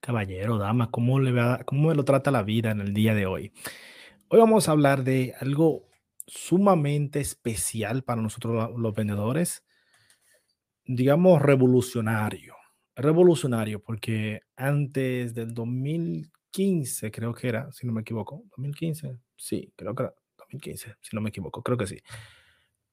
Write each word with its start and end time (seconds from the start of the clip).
Caballero, 0.00 0.58
dama, 0.58 0.90
¿cómo, 0.90 1.18
le 1.18 1.32
va, 1.32 1.64
¿cómo 1.64 1.92
lo 1.92 2.04
trata 2.04 2.30
la 2.30 2.42
vida 2.42 2.70
en 2.70 2.80
el 2.80 2.94
día 2.94 3.14
de 3.14 3.26
hoy? 3.26 3.52
Hoy 4.28 4.38
vamos 4.38 4.68
a 4.68 4.72
hablar 4.72 5.04
de 5.04 5.34
algo 5.40 5.88
sumamente 6.26 7.20
especial 7.20 8.02
para 8.02 8.22
nosotros 8.22 8.70
los 8.78 8.94
vendedores, 8.94 9.64
digamos 10.84 11.42
revolucionario. 11.42 12.54
Revolucionario 12.94 13.82
porque 13.82 14.40
antes 14.56 15.34
del 15.34 15.52
2015, 15.54 17.10
creo 17.10 17.34
que 17.34 17.48
era, 17.48 17.70
si 17.72 17.86
no 17.86 17.92
me 17.92 18.00
equivoco, 18.02 18.42
2015, 18.56 19.18
sí, 19.36 19.72
creo 19.76 19.94
que 19.94 20.04
era 20.04 20.14
2015, 20.38 20.94
si 21.00 21.16
no 21.16 21.20
me 21.20 21.30
equivoco, 21.30 21.62
creo 21.62 21.76
que 21.76 21.86
sí, 21.86 21.98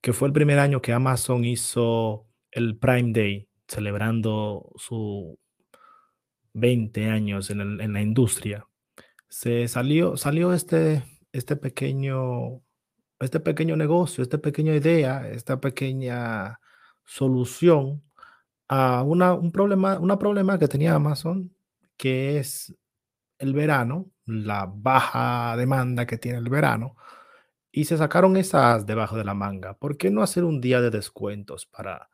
que 0.02 0.14
fue 0.14 0.28
el 0.28 0.34
primer 0.34 0.60
año 0.60 0.82
que 0.82 0.94
Amazon 0.94 1.46
hizo 1.46 2.28
el 2.52 2.78
Prime 2.78 3.12
Day, 3.14 3.48
celebrando 3.68 4.72
su 4.76 5.40
20 6.54 7.10
años 7.10 7.50
en, 7.50 7.94
la 7.94 8.02
industria, 8.02 8.68
se 9.30 9.68
salió, 9.68 10.18
salió 10.18 10.54
este, 10.54 11.04
este, 11.32 11.56
pequeño, 11.56 12.62
este 13.20 13.40
pequeño 13.40 13.76
negocio, 13.76 14.24
esta 14.24 14.38
pequeña 14.38 14.76
idea, 14.76 15.30
esta 15.30 15.60
pequeña 15.60 16.60
solución 17.06 18.04
a 18.68 19.04
una, 19.04 19.34
un 19.34 19.52
problema, 19.52 20.00
una 20.00 20.20
problema 20.20 20.60
que 20.60 20.68
tenía 20.68 20.96
Amazon, 20.96 21.56
que 21.98 22.40
es 22.40 22.76
el 23.40 23.54
verano, 23.54 24.12
la 24.26 24.72
baja 24.74 25.56
demanda 25.58 26.06
que 26.06 26.18
tiene 26.18 26.38
el 26.40 26.50
verano, 26.50 26.96
y 27.72 27.86
se 27.86 27.98
sacaron 27.98 28.38
esas 28.38 28.86
debajo 28.86 29.18
de 29.18 29.26
la 29.26 29.34
manga. 29.34 29.74
¿Por 29.74 29.98
qué 29.98 30.12
no 30.12 30.22
hacer 30.22 30.44
un 30.44 30.62
día 30.62 30.80
de 30.80 30.92
descuentos 30.92 31.66
para 31.66 32.10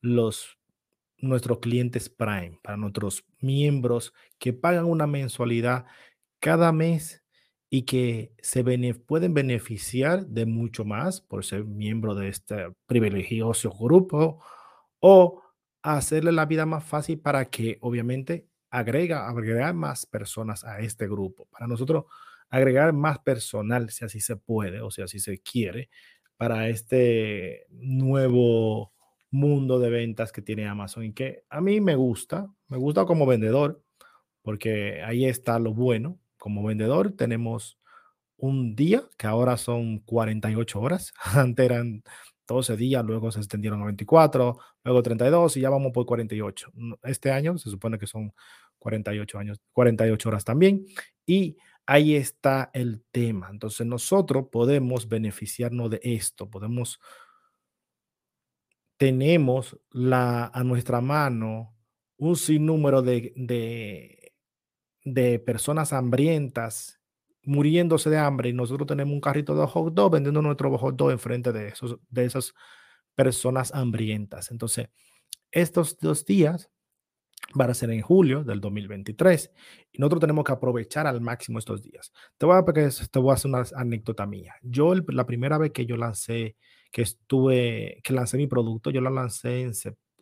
los 0.00 0.57
nuestros 1.18 1.58
clientes 1.58 2.08
Prime, 2.08 2.58
para 2.62 2.76
nuestros 2.76 3.24
miembros 3.40 4.12
que 4.38 4.52
pagan 4.52 4.86
una 4.86 5.06
mensualidad 5.06 5.86
cada 6.40 6.72
mes 6.72 7.22
y 7.70 7.82
que 7.82 8.32
se 8.40 8.64
pueden 8.94 9.34
beneficiar 9.34 10.26
de 10.26 10.46
mucho 10.46 10.84
más 10.84 11.20
por 11.20 11.44
ser 11.44 11.64
miembro 11.64 12.14
de 12.14 12.28
este 12.28 12.72
privilegioso 12.86 13.70
grupo 13.70 14.42
o 15.00 15.42
hacerle 15.82 16.32
la 16.32 16.46
vida 16.46 16.66
más 16.66 16.84
fácil 16.84 17.20
para 17.20 17.44
que 17.46 17.78
obviamente 17.80 18.48
agrega, 18.70 19.28
agregar 19.28 19.74
más 19.74 20.06
personas 20.06 20.64
a 20.64 20.80
este 20.80 21.06
grupo. 21.08 21.46
Para 21.50 21.66
nosotros 21.66 22.04
agregar 22.48 22.92
más 22.92 23.18
personal, 23.18 23.90
si 23.90 24.04
así 24.04 24.20
se 24.20 24.36
puede 24.36 24.80
o 24.80 24.90
si 24.90 25.02
así 25.02 25.18
se 25.20 25.38
quiere, 25.38 25.90
para 26.36 26.68
este 26.68 27.66
nuevo 27.70 28.92
mundo 29.30 29.78
de 29.78 29.90
ventas 29.90 30.32
que 30.32 30.42
tiene 30.42 30.66
Amazon 30.66 31.04
y 31.04 31.12
que 31.12 31.44
a 31.50 31.60
mí 31.60 31.80
me 31.80 31.96
gusta, 31.96 32.48
me 32.68 32.78
gusta 32.78 33.04
como 33.04 33.26
vendedor, 33.26 33.82
porque 34.42 35.02
ahí 35.02 35.24
está 35.24 35.58
lo 35.58 35.74
bueno. 35.74 36.18
Como 36.38 36.62
vendedor 36.62 37.12
tenemos 37.12 37.78
un 38.36 38.74
día, 38.76 39.02
que 39.18 39.26
ahora 39.26 39.56
son 39.56 39.98
48 40.00 40.80
horas, 40.80 41.12
antes 41.34 41.64
eran 41.64 42.02
12 42.46 42.76
días, 42.76 43.04
luego 43.04 43.30
se 43.30 43.40
extendieron 43.40 43.82
a 43.82 43.86
24, 43.86 44.58
luego 44.84 45.02
32 45.02 45.56
y 45.58 45.60
ya 45.60 45.70
vamos 45.70 45.92
por 45.92 46.06
48. 46.06 46.72
Este 47.02 47.30
año 47.30 47.58
se 47.58 47.70
supone 47.70 47.98
que 47.98 48.06
son 48.06 48.32
48 48.78 49.38
años, 49.38 49.60
48 49.72 50.28
horas 50.28 50.44
también. 50.44 50.86
Y 51.26 51.58
ahí 51.86 52.14
está 52.14 52.70
el 52.72 53.02
tema. 53.10 53.48
Entonces 53.50 53.86
nosotros 53.86 54.46
podemos 54.50 55.08
beneficiarnos 55.08 55.90
de 55.90 56.00
esto, 56.02 56.48
podemos 56.48 57.00
tenemos 58.98 59.78
la, 59.90 60.50
a 60.52 60.64
nuestra 60.64 61.00
mano 61.00 61.74
un 62.18 62.36
sinnúmero 62.36 63.00
de, 63.00 63.32
de, 63.36 64.32
de, 65.04 65.38
personas 65.38 65.92
hambrientas 65.92 67.00
muriéndose 67.44 68.10
de 68.10 68.18
hambre 68.18 68.50
y 68.50 68.52
nosotros 68.52 68.88
tenemos 68.88 69.14
un 69.14 69.20
carrito 69.20 69.54
de 69.54 69.66
hot 69.66 69.94
dog 69.94 70.12
vendiendo 70.12 70.42
nuestro 70.42 70.76
hot 70.76 70.96
dog 70.96 71.12
enfrente 71.12 71.52
de, 71.52 71.68
esos, 71.68 71.96
de 72.10 72.24
esas 72.24 72.54
personas 73.14 73.72
hambrientas. 73.72 74.50
Entonces, 74.50 74.88
estos 75.52 75.98
dos 75.98 76.24
días 76.24 76.68
van 77.54 77.70
a 77.70 77.74
ser 77.74 77.90
en 77.90 78.02
julio 78.02 78.42
del 78.42 78.60
2023 78.60 79.52
y 79.92 79.98
nosotros 79.98 80.20
tenemos 80.20 80.44
que 80.44 80.52
aprovechar 80.52 81.06
al 81.06 81.20
máximo 81.20 81.60
estos 81.60 81.82
días. 81.82 82.12
Te 82.36 82.46
voy 82.46 82.56
a, 82.56 82.64
te 82.64 83.18
voy 83.20 83.30
a 83.30 83.34
hacer 83.34 83.48
una 83.48 83.64
anécdota 83.76 84.26
mía. 84.26 84.56
Yo 84.60 84.92
la 84.94 85.24
primera 85.24 85.56
vez 85.56 85.70
que 85.70 85.86
yo 85.86 85.96
lancé 85.96 86.56
que 86.90 87.02
estuve, 87.02 88.00
que 88.02 88.12
lancé 88.12 88.36
mi 88.36 88.46
producto, 88.46 88.90
yo 88.90 89.00
lo 89.00 89.10
lancé 89.10 89.70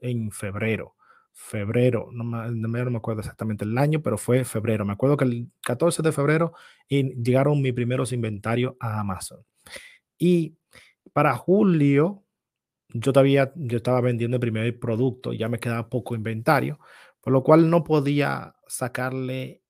en, 0.01 0.31
febrero. 0.31 0.95
Febrero, 1.33 2.09
no 2.13 2.25
me, 2.25 2.51
no 2.51 2.91
me 2.91 2.97
acuerdo 2.97 3.21
exactamente 3.21 3.65
el 3.65 3.77
año, 3.77 4.03
pero 4.03 4.17
fue 4.19 4.45
febrero. 4.45 4.85
Me 4.85 4.95
acuerdo 4.95 5.17
que 5.17 5.25
el 5.25 5.51
14 5.63 6.03
de 6.03 6.13
febrero 6.13 6.55
llegaron 6.89 7.61
mis 7.61 7.75
primeros 7.75 8.13
inventarios 8.13 8.75
a 8.81 9.01
Amazon. 9.01 9.45
Y 10.19 10.57
para 11.13 11.37
julio, 11.37 12.25
yo 12.89 13.13
todavía 13.13 13.53
yo 13.57 13.77
estaba 13.79 14.01
vendiendo 14.01 14.37
el 14.37 14.41
primer 14.41 14.79
producto, 14.79 15.33
ya 15.33 15.49
me 15.49 15.59
quedaba 15.59 15.89
poco 15.89 16.15
inventario, 16.15 16.79
por 17.21 17.33
lo 17.33 17.43
cual 17.43 17.69
no 17.71 17.85
podía 17.85 18.55
sacarle 18.67 19.63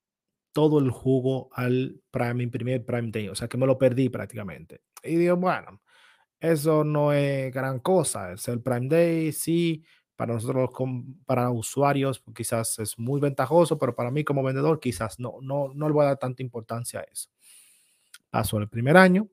todo 0.53 0.79
el 0.79 0.91
jugo 0.91 1.51
al 1.53 2.01
Prime, 2.11 2.49
primer 2.49 2.85
Prime 2.85 3.11
Day, 3.11 3.29
o 3.29 3.35
sea 3.35 3.49
que 3.49 3.59
me 3.59 3.67
lo 3.67 3.77
perdí 3.77 4.09
prácticamente. 4.09 4.83
Y 5.03 5.17
digo, 5.17 5.37
bueno, 5.37 5.81
eso 6.53 6.85
no 6.85 7.13
es 7.13 7.53
gran 7.53 7.81
cosa. 7.81 8.33
Es 8.33 8.49
el 8.49 8.61
Prime 8.61 8.89
Day, 8.89 9.33
sí, 9.33 9.85
para 10.17 10.35
nosotros, 10.35 10.71
para 11.27 11.51
usuarios, 11.51 12.23
quizás 12.35 12.79
es 12.79 12.99
muy 12.99 13.21
ventajoso, 13.21 13.79
pero 13.79 13.95
para 13.95 14.11
mí 14.11 14.25
como 14.25 14.43
vendedor, 14.43 14.81
quizás 14.81 15.21
no, 15.21 15.39
no, 15.43 15.73
no 15.75 15.89
le 15.89 15.93
voy 15.93 16.05
a 16.05 16.09
dar 16.09 16.19
tanta 16.19 16.43
importancia 16.43 17.01
a 17.01 17.03
eso. 17.05 17.29
Pasó 18.31 18.59
el 18.59 18.69
primer 18.69 18.97
año, 18.97 19.29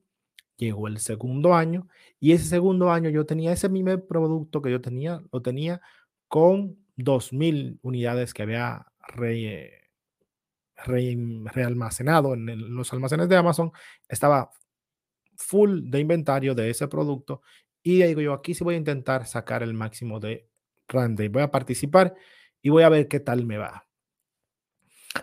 llegó 0.57 0.87
el 0.87 0.99
segundo 0.99 1.53
año, 1.55 1.87
y 2.19 2.33
ese 2.33 2.45
segundo 2.45 2.91
año 2.91 3.09
yo 3.09 3.25
tenía 3.25 3.53
ese 3.53 3.69
mismo 3.69 3.97
producto 4.05 4.61
que 4.61 4.71
yo 4.71 4.81
tenía, 4.81 5.21
lo 5.31 5.41
tenía 5.41 5.81
con 6.27 6.77
2.000 6.97 7.79
unidades 7.81 8.33
que 8.33 8.43
había 8.43 8.85
re, 9.07 9.89
realmacenado 10.85 12.33
en 12.33 12.75
los 12.75 12.91
almacenes 12.93 13.29
de 13.29 13.37
Amazon. 13.37 13.71
Estaba 14.07 14.51
full 15.37 15.89
de 15.89 15.99
inventario 15.99 16.55
de 16.55 16.69
ese 16.69 16.87
producto 16.87 17.41
y 17.83 18.01
digo 18.01 18.21
yo, 18.21 18.33
aquí 18.33 18.53
sí 18.53 18.63
voy 18.63 18.75
a 18.75 18.77
intentar 18.77 19.27
sacar 19.27 19.61
el 19.61 19.73
máximo 19.73 20.21
de 20.21 20.47
Randy. 20.87 21.27
Voy 21.27 21.43
a 21.43 21.51
participar 21.51 22.15
y 22.61 22.69
voy 22.69 22.83
a 22.83 22.89
ver 22.89 23.09
qué 23.09 23.19
tal 23.19 23.45
me 23.45 23.57
va. 23.57 23.85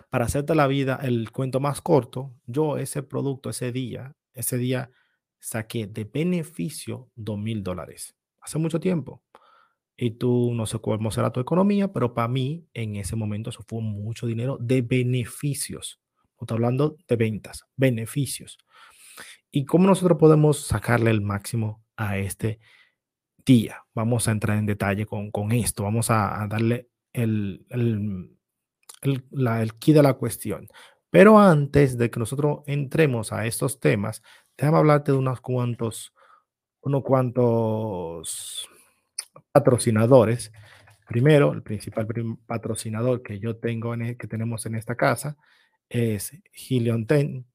Para 0.09 0.25
hacerte 0.25 0.53
la 0.53 0.67
vida, 0.67 0.99
el 1.01 1.31
cuento 1.31 1.59
más 1.59 1.81
corto, 1.81 2.35
yo 2.45 2.77
ese 2.77 3.01
producto, 3.03 3.49
ese 3.49 3.71
día, 3.71 4.15
ese 4.33 4.57
día 4.57 4.91
saqué 5.39 5.87
de 5.87 6.03
beneficio 6.05 7.09
dos 7.15 7.39
mil 7.39 7.63
dólares. 7.63 8.15
Hace 8.39 8.59
mucho 8.59 8.79
tiempo. 8.79 9.23
Y 9.97 10.11
tú 10.11 10.53
no 10.53 10.65
sé 10.65 10.79
cómo 10.79 11.11
será 11.11 11.31
tu 11.31 11.39
economía, 11.39 11.91
pero 11.91 12.13
para 12.13 12.27
mí 12.27 12.67
en 12.73 12.95
ese 12.95 13.15
momento 13.15 13.49
eso 13.49 13.63
fue 13.67 13.81
mucho 13.81 14.27
dinero 14.27 14.57
de 14.59 14.81
beneficios. 14.81 15.99
No 16.39 16.45
estoy 16.45 16.55
hablando 16.55 16.97
de 17.07 17.15
ventas, 17.15 17.65
beneficios. 17.75 18.57
¿Y 19.51 19.65
cómo 19.65 19.85
nosotros 19.87 20.17
podemos 20.17 20.65
sacarle 20.65 21.11
el 21.11 21.21
máximo 21.21 21.83
a 21.97 22.17
este 22.17 22.59
día? 23.45 23.83
Vamos 23.93 24.27
a 24.27 24.31
entrar 24.31 24.57
en 24.57 24.65
detalle 24.65 25.05
con, 25.05 25.51
esto, 25.51 25.83
vamos 25.83 26.09
a, 26.09 26.47
darle 26.49 26.87
el, 27.11 27.65
el, 27.69 28.37
el, 29.01 29.25
la, 29.31 29.65
de 29.65 30.03
la 30.03 30.13
cuestión. 30.13 30.69
Pero 31.09 31.37
antes 31.37 31.97
de 31.97 32.09
que 32.09 32.19
nosotros 32.19 32.59
entremos 32.65 33.33
a 33.33 33.45
estos 33.45 33.81
temas, 33.81 34.23
déjame 34.57 34.77
hablarte 34.77 35.11
de 35.11 35.17
unos 35.17 35.41
cuantos, 35.41 36.13
unos 36.81 37.03
cuantos 37.03 38.69
patrocinadores. 39.51 40.53
Primero, 41.09 41.51
el 41.51 41.61
principal 41.61 42.07
patrocinador 42.45 43.21
que 43.21 43.39
yo 43.39 43.57
tengo, 43.57 43.93
en, 43.93 44.03
e, 44.03 44.17
que 44.17 44.27
tenemos 44.27 44.65
en 44.65 44.75
esta 44.75 44.95
casa, 44.95 45.37
es 45.89 46.31
Helion 46.53 47.05
Ten, 47.05 47.50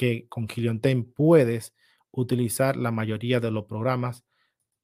que 0.00 0.26
con 0.30 0.46
10 0.46 0.80
puedes 1.14 1.74
utilizar 2.10 2.74
la 2.74 2.90
mayoría 2.90 3.38
de 3.38 3.50
los 3.50 3.66
programas 3.66 4.24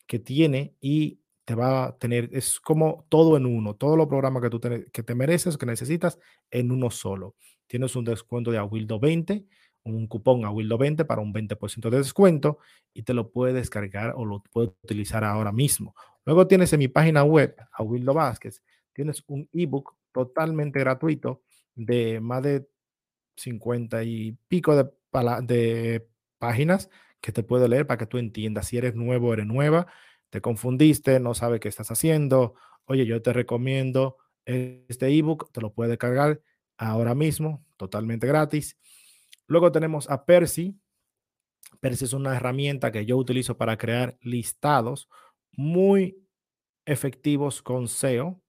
que 0.07 0.19
tiene 0.19 0.75
y 0.79 1.21
te 1.47 1.55
va 1.55 1.87
a 1.87 1.97
tener, 1.97 2.29
es 2.35 2.61
como 2.61 3.07
todo 3.09 3.39
en 3.39 3.47
uno, 3.47 3.77
todos 3.77 3.97
los 3.97 4.09
programas 4.09 4.43
que 4.43 4.51
tú 4.51 4.61
te, 4.61 4.91
que 4.93 5.03
te 5.03 5.15
mereces, 5.15 5.57
que 5.57 5.65
necesitas, 5.65 6.19
en 6.51 6.71
uno 6.71 6.91
solo. 6.91 7.35
Tienes 7.67 7.97
un 7.97 8.05
descuento 8.05 8.51
de 8.51 8.59
Awildo 8.59 9.01
20, 9.01 9.47
un 9.85 10.07
cupón 10.07 10.45
Awildo 10.45 10.77
20 10.77 11.07
para 11.07 11.23
un 11.23 11.33
20% 11.33 11.89
de 11.89 11.97
descuento 11.97 12.59
y 12.93 13.03
te 13.03 13.15
lo 13.15 13.31
puedes 13.31 13.55
descargar 13.55 14.13
o 14.19 14.27
lo 14.27 14.43
puedes 14.53 14.73
utilizar 14.83 15.25
ahora 15.25 15.51
mismo. 15.51 15.95
Luego 16.27 16.47
tienes 16.47 16.75
en 16.75 16.81
mi 16.81 16.89
página 16.89 17.25
web, 17.25 17.57
Awildo 17.73 18.13
Vázquez, 18.13 18.63
tienes 18.93 19.25
un 19.29 19.49
ebook 19.55 19.97
totalmente 20.13 20.79
gratuito 20.79 21.41
de 21.75 22.21
más 22.21 22.43
de 22.43 22.69
50 23.37 24.03
y 24.05 24.33
pico 24.49 24.75
de, 24.77 26.07
páginas 26.39 26.91
que 27.21 27.33
te 27.33 27.43
puedo 27.43 27.67
leer 27.67 27.87
para 27.87 27.99
que 27.99 28.07
tú 28.07 28.19
entiendas 28.19 28.69
si 28.69 28.77
eres 28.77 28.95
nuevo 28.95 29.29
o 29.29 29.33
eres 29.33 29.47
nueva, 29.47 29.87
te 30.31 30.41
confundiste, 30.41 31.19
no 31.19 31.35
sabes 31.35 31.61
qué 31.61 31.69
estás 31.69 31.91
haciendo. 31.91 32.55
Oye, 32.85 33.07
yo 33.07 33.23
te 33.23 33.33
recomiendo 33.33 34.19
este 34.45 35.09
ebook, 35.09 35.51
te 35.53 35.61
lo 35.61 35.73
puedes 35.73 35.97
cargar 35.99 36.41
ahora 36.77 37.15
mismo, 37.15 37.65
totalmente 37.77 38.27
gratis. 38.27 38.77
Luego 39.47 39.73
tenemos 39.73 40.11
a 40.11 40.25
Percy. 40.27 40.79
Percy 41.81 42.05
es 42.05 42.13
una 42.13 42.37
herramienta 42.37 42.93
que 42.93 43.07
yo 43.07 43.17
utilizo 43.17 43.57
para 43.57 43.79
crear 43.79 44.19
listados 44.21 45.09
muy 45.53 46.19
efectivos 46.85 47.63
con 47.63 47.89
SEO, 47.89 48.41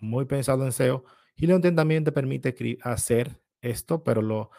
muy 0.00 0.24
pensado 0.26 0.64
en 0.64 0.72
SEO. 0.72 1.04
Y 1.36 1.48
también 1.48 2.04
te 2.04 2.12
permite 2.12 2.54
hacer 2.82 3.41
esto, 3.62 4.02
pero 4.04 4.20
lo, 4.20 4.50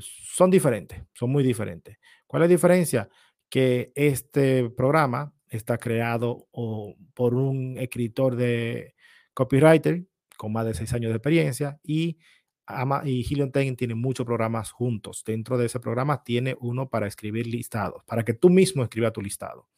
son 0.00 0.50
diferentes, 0.50 1.02
son 1.14 1.30
muy 1.30 1.44
diferentes. 1.44 1.98
¿Cuál 2.26 2.42
es 2.42 2.48
la 2.48 2.54
diferencia? 2.54 3.08
Que 3.48 3.92
este 3.94 4.68
programa 4.70 5.32
está 5.48 5.78
creado 5.78 6.48
por 7.14 7.34
un 7.34 7.76
escritor 7.78 8.36
de 8.36 8.94
copywriter 9.32 10.04
con 10.36 10.52
más 10.52 10.66
de 10.66 10.74
seis 10.74 10.92
años 10.92 11.10
de 11.10 11.16
experiencia 11.16 11.78
y, 11.82 12.18
y 13.04 13.26
Helium 13.32 13.50
tiene 13.50 13.94
muchos 13.94 14.26
programas 14.26 14.70
juntos. 14.70 15.22
Dentro 15.24 15.56
de 15.56 15.66
ese 15.66 15.80
programa 15.80 16.22
tiene 16.22 16.56
uno 16.60 16.88
para 16.88 17.06
escribir 17.06 17.46
listados, 17.46 18.02
para 18.04 18.24
que 18.24 18.34
tú 18.34 18.50
mismo 18.50 18.82
escribas 18.82 19.12
tu 19.12 19.22
listado. 19.22 19.68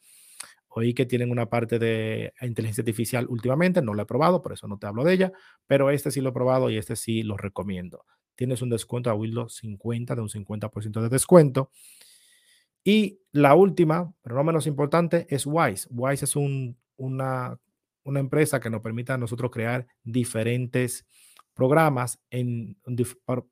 Oí 0.73 0.93
que 0.93 1.05
tienen 1.05 1.31
una 1.31 1.49
parte 1.49 1.79
de 1.79 2.33
inteligencia 2.41 2.81
artificial 2.81 3.27
últimamente, 3.27 3.81
no 3.81 3.93
lo 3.93 4.03
he 4.03 4.05
probado, 4.05 4.41
por 4.41 4.53
eso 4.53 4.67
no 4.67 4.77
te 4.77 4.87
hablo 4.87 5.03
de 5.03 5.13
ella, 5.13 5.31
pero 5.67 5.89
este 5.89 6.11
sí 6.11 6.21
lo 6.21 6.29
he 6.29 6.33
probado 6.33 6.69
y 6.69 6.77
este 6.77 6.95
sí 6.95 7.23
lo 7.23 7.35
recomiendo. 7.35 8.05
Tienes 8.35 8.61
un 8.61 8.69
descuento 8.69 9.09
a 9.09 9.13
Windows 9.13 9.55
50 9.55 10.15
de 10.15 10.21
un 10.21 10.29
50% 10.29 11.01
de 11.01 11.09
descuento. 11.09 11.71
Y 12.83 13.19
la 13.31 13.53
última, 13.55 14.13
pero 14.21 14.35
no 14.35 14.43
menos 14.43 14.65
importante, 14.67 15.27
es 15.29 15.45
Wise. 15.45 15.87
Wise 15.91 16.25
es 16.25 16.35
una, 16.35 17.59
una 18.03 18.19
empresa 18.19 18.59
que 18.59 18.69
nos 18.69 18.81
permite 18.81 19.11
a 19.11 19.17
nosotros 19.17 19.51
crear 19.51 19.85
diferentes 20.03 21.05
programas 21.53 22.19
en, 22.29 22.77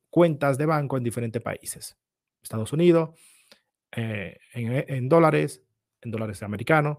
cuentas 0.09 0.57
de 0.57 0.65
banco 0.65 0.97
en 0.97 1.03
diferentes 1.03 1.41
países. 1.41 1.97
Estados 2.41 2.73
Unidos, 2.73 3.11
eh, 3.91 4.39
en, 4.53 5.09
dólares, 5.09 5.61
en 6.01 6.11
dólares 6.11 6.41
americanos, 6.41 6.97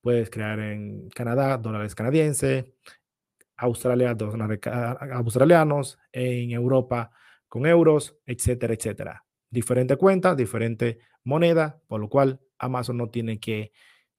puedes 0.00 0.30
crear 0.30 0.60
en 0.60 1.08
Canadá, 1.10 1.56
dólares 1.58 1.94
canadienses, 1.94 2.66
Australia, 3.56 4.14
dólares 4.14 4.60
australianos, 5.12 5.98
en 6.12 6.50
Europa 6.50 7.10
con 7.52 7.66
euros, 7.66 8.16
etcétera, 8.24 8.72
etcétera. 8.72 9.26
Diferente 9.50 9.96
cuenta, 9.96 10.34
diferente 10.34 11.00
moneda, 11.22 11.82
por 11.86 12.00
lo 12.00 12.08
cual 12.08 12.40
Amazon 12.56 12.96
no 12.96 13.10
tiene 13.10 13.40
que 13.40 13.72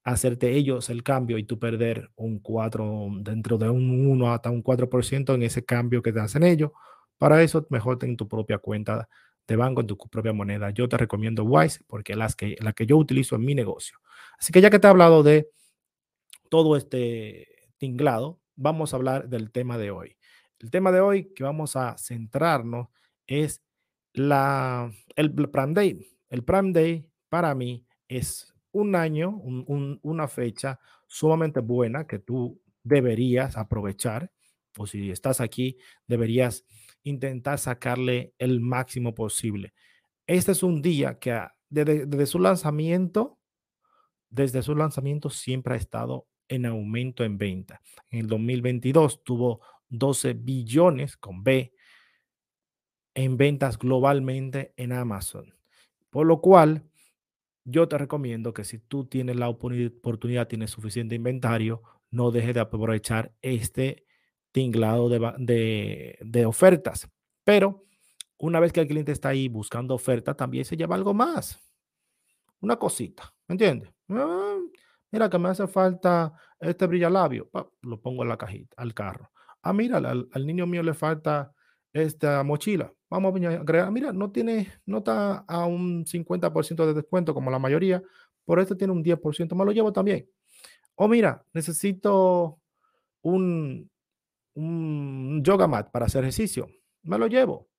hacerte 0.03 0.51
ellos 0.51 0.91
el 0.91 1.01
cambio 1.01 1.39
y 1.39 1.43
tú 1.43 1.57
perder 1.57 2.11
un 2.15 2.37
4, 2.37 3.09
dentro 3.21 3.57
de 3.57 3.71
un 3.71 4.05
1 4.07 4.31
hasta 4.31 4.51
un 4.51 4.63
4% 4.63 5.33
en 5.33 5.41
ese 5.41 5.65
cambio 5.65 6.03
que 6.03 6.13
te 6.13 6.19
hacen 6.19 6.43
ellos. 6.43 6.73
Para 7.17 7.41
eso, 7.41 7.65
mejor 7.71 7.97
ten 7.97 8.15
tu 8.17 8.27
propia 8.27 8.59
cuenta 8.59 9.09
de 9.47 9.55
banco 9.55 9.81
en 9.81 9.87
tu 9.87 9.97
propia 9.97 10.31
moneda. 10.31 10.69
Yo 10.69 10.87
te 10.87 10.97
recomiendo 10.97 11.43
Wise 11.43 11.83
porque 11.87 12.13
es 12.13 12.35
que, 12.35 12.55
la 12.59 12.73
que 12.73 12.85
yo 12.85 12.97
utilizo 12.97 13.35
en 13.35 13.45
mi 13.45 13.55
negocio. 13.55 13.97
Así 14.37 14.53
que 14.53 14.61
ya 14.61 14.69
que 14.69 14.77
te 14.77 14.85
he 14.85 14.91
hablado 14.91 15.23
de 15.23 15.49
todo 16.49 16.77
este 16.77 17.47
tinglado, 17.79 18.39
vamos 18.55 18.93
a 18.93 18.97
hablar 18.97 19.27
del 19.27 19.49
tema 19.49 19.79
de 19.79 19.89
hoy. 19.89 20.17
El 20.59 20.69
tema 20.69 20.91
de 20.91 20.99
hoy 20.99 21.33
que 21.33 21.43
vamos 21.43 21.75
a 21.75 21.97
centrarnos 21.97 22.89
es 23.27 23.63
la, 24.13 24.91
el 25.15 25.33
Prime 25.33 25.73
Day. 25.73 26.07
El 26.29 26.43
Prime 26.43 26.71
Day 26.71 27.05
para 27.29 27.53
mí 27.55 27.85
es 28.07 28.53
un 28.71 28.95
año, 28.95 29.29
una 29.37 30.27
fecha 30.27 30.79
sumamente 31.07 31.59
buena 31.59 32.07
que 32.07 32.19
tú 32.19 32.59
deberías 32.83 33.57
aprovechar. 33.57 34.31
O 34.77 34.87
si 34.87 35.11
estás 35.11 35.39
aquí, 35.41 35.77
deberías 36.07 36.65
intentar 37.03 37.59
sacarle 37.59 38.33
el 38.39 38.59
máximo 38.59 39.13
posible. 39.13 39.73
Este 40.25 40.53
es 40.53 40.63
un 40.63 40.81
día 40.81 41.19
que 41.19 41.39
desde, 41.69 42.05
desde 42.05 42.25
su 42.25 42.39
lanzamiento, 42.39 43.39
desde 44.29 44.63
su 44.63 44.75
lanzamiento 44.75 45.29
siempre 45.29 45.75
ha 45.75 45.77
estado 45.77 46.27
en 46.47 46.65
aumento 46.65 47.23
en 47.23 47.37
venta. 47.37 47.81
En 48.09 48.21
el 48.21 48.27
2022 48.27 49.23
tuvo 49.23 49.61
12 49.89 50.33
billones 50.33 51.17
con 51.17 51.43
B 51.43 51.73
en 53.15 53.37
ventas 53.37 53.77
globalmente 53.77 54.73
en 54.77 54.91
Amazon. 54.91 55.53
Por 56.09 56.25
lo 56.25 56.41
cual, 56.41 56.83
yo 57.65 57.87
te 57.87 57.97
recomiendo 57.97 58.53
que 58.53 58.63
si 58.63 58.79
tú 58.79 59.05
tienes 59.05 59.35
la 59.35 59.49
oportunidad, 59.49 60.47
tienes 60.47 60.71
suficiente 60.71 61.15
inventario, 61.15 61.81
no 62.11 62.31
dejes 62.31 62.53
de 62.53 62.59
aprovechar 62.59 63.33
este 63.41 64.05
tinglado 64.51 65.09
de, 65.09 66.17
de, 66.21 66.45
ofertas. 66.45 67.09
Pero 67.43 67.85
una 68.37 68.59
vez 68.59 68.71
que 68.71 68.81
el 68.81 68.87
cliente 68.87 69.11
está 69.11 69.29
ahí 69.29 69.47
buscando 69.47 69.95
oferta, 69.95 70.35
también 70.35 70.65
se 70.65 70.77
lleva 70.77 70.95
algo 70.95 71.13
más. 71.13 71.59
Una 72.59 72.75
cosita, 72.77 73.33
¿me 73.47 73.53
entiendes? 73.53 73.89
Ah, 74.09 74.57
mira 75.11 75.29
que 75.29 75.39
me 75.39 75.49
hace 75.49 75.67
falta 75.67 76.33
este 76.59 76.85
brillalabio, 76.85 77.49
lo 77.81 78.01
pongo 78.01 78.23
en 78.23 78.29
la 78.29 78.37
cajita, 78.37 78.75
al 78.77 78.93
carro. 78.93 79.31
Ah, 79.61 79.73
mira, 79.73 79.97
al 79.97 80.45
niño 80.45 80.67
mío 80.67 80.83
le 80.83 80.93
falta 80.93 81.53
esta 81.93 82.43
mochila. 82.43 82.91
Vamos 83.09 83.33
a 83.41 83.49
agregar, 83.49 83.91
mira, 83.91 84.11
no 84.11 84.31
tiene, 84.31 84.71
no 84.85 84.97
está 84.99 85.45
a 85.47 85.65
un 85.65 86.05
50% 86.05 86.85
de 86.85 86.93
descuento 86.93 87.33
como 87.33 87.51
la 87.51 87.59
mayoría, 87.59 88.01
por 88.45 88.59
esto 88.59 88.75
tiene 88.75 88.93
un 88.93 89.03
10%, 89.03 89.55
me 89.55 89.65
lo 89.65 89.71
llevo 89.71 89.93
también. 89.93 90.27
O 90.95 91.07
mira, 91.07 91.45
necesito 91.53 92.59
un, 93.21 93.89
un 94.55 95.43
yoga 95.43 95.67
mat 95.67 95.91
para 95.91 96.07
hacer 96.07 96.23
ejercicio, 96.23 96.67
me 97.03 97.17
lo 97.17 97.27
llevo. 97.27 97.69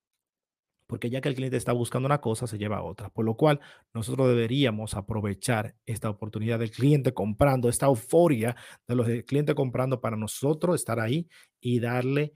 Porque 0.87 1.09
ya 1.09 1.19
que 1.19 1.29
el 1.29 1.35
cliente 1.35 1.57
está 1.57 1.73
buscando 1.73 2.05
una 2.05 2.21
cosa, 2.21 2.45
se 2.45 2.59
lleva 2.59 2.83
otra. 2.83 3.09
Por 3.09 3.25
lo 3.25 3.35
cual, 3.35 3.59
nosotros 3.93 4.27
deberíamos 4.27 4.93
aprovechar 4.93 5.75
esta 5.85 6.11
oportunidad 6.11 6.59
del 6.59 6.69
cliente 6.69 7.11
comprando, 7.11 7.69
esta 7.69 7.87
euforia 7.87 8.55
de 8.87 8.95
los 8.95 9.07
clientes 9.25 9.55
comprando 9.55 9.99
para 9.99 10.15
nosotros 10.15 10.75
estar 10.75 10.99
ahí 10.99 11.27
y 11.59 11.79
darle 11.79 12.33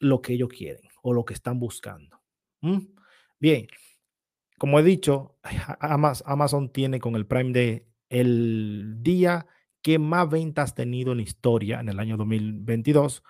lo 0.00 0.20
que 0.20 0.34
ellos 0.34 0.50
quieren 0.50 0.87
o 1.08 1.12
lo 1.12 1.24
que 1.24 1.34
están 1.34 1.58
buscando. 1.58 2.20
Bien, 3.40 3.66
como 4.58 4.78
he 4.78 4.82
dicho, 4.82 5.38
Amazon 5.80 6.72
tiene 6.72 7.00
con 7.00 7.14
el 7.14 7.26
Prime 7.26 7.52
Day 7.52 7.84
el 8.08 9.02
día 9.02 9.46
que 9.82 9.98
más 9.98 10.28
ventas 10.28 10.72
ha 10.72 10.74
tenido 10.74 11.12
en 11.12 11.20
historia 11.20 11.80
en 11.80 11.88
el 11.88 12.00
año 12.00 12.16
2022. 12.16 13.22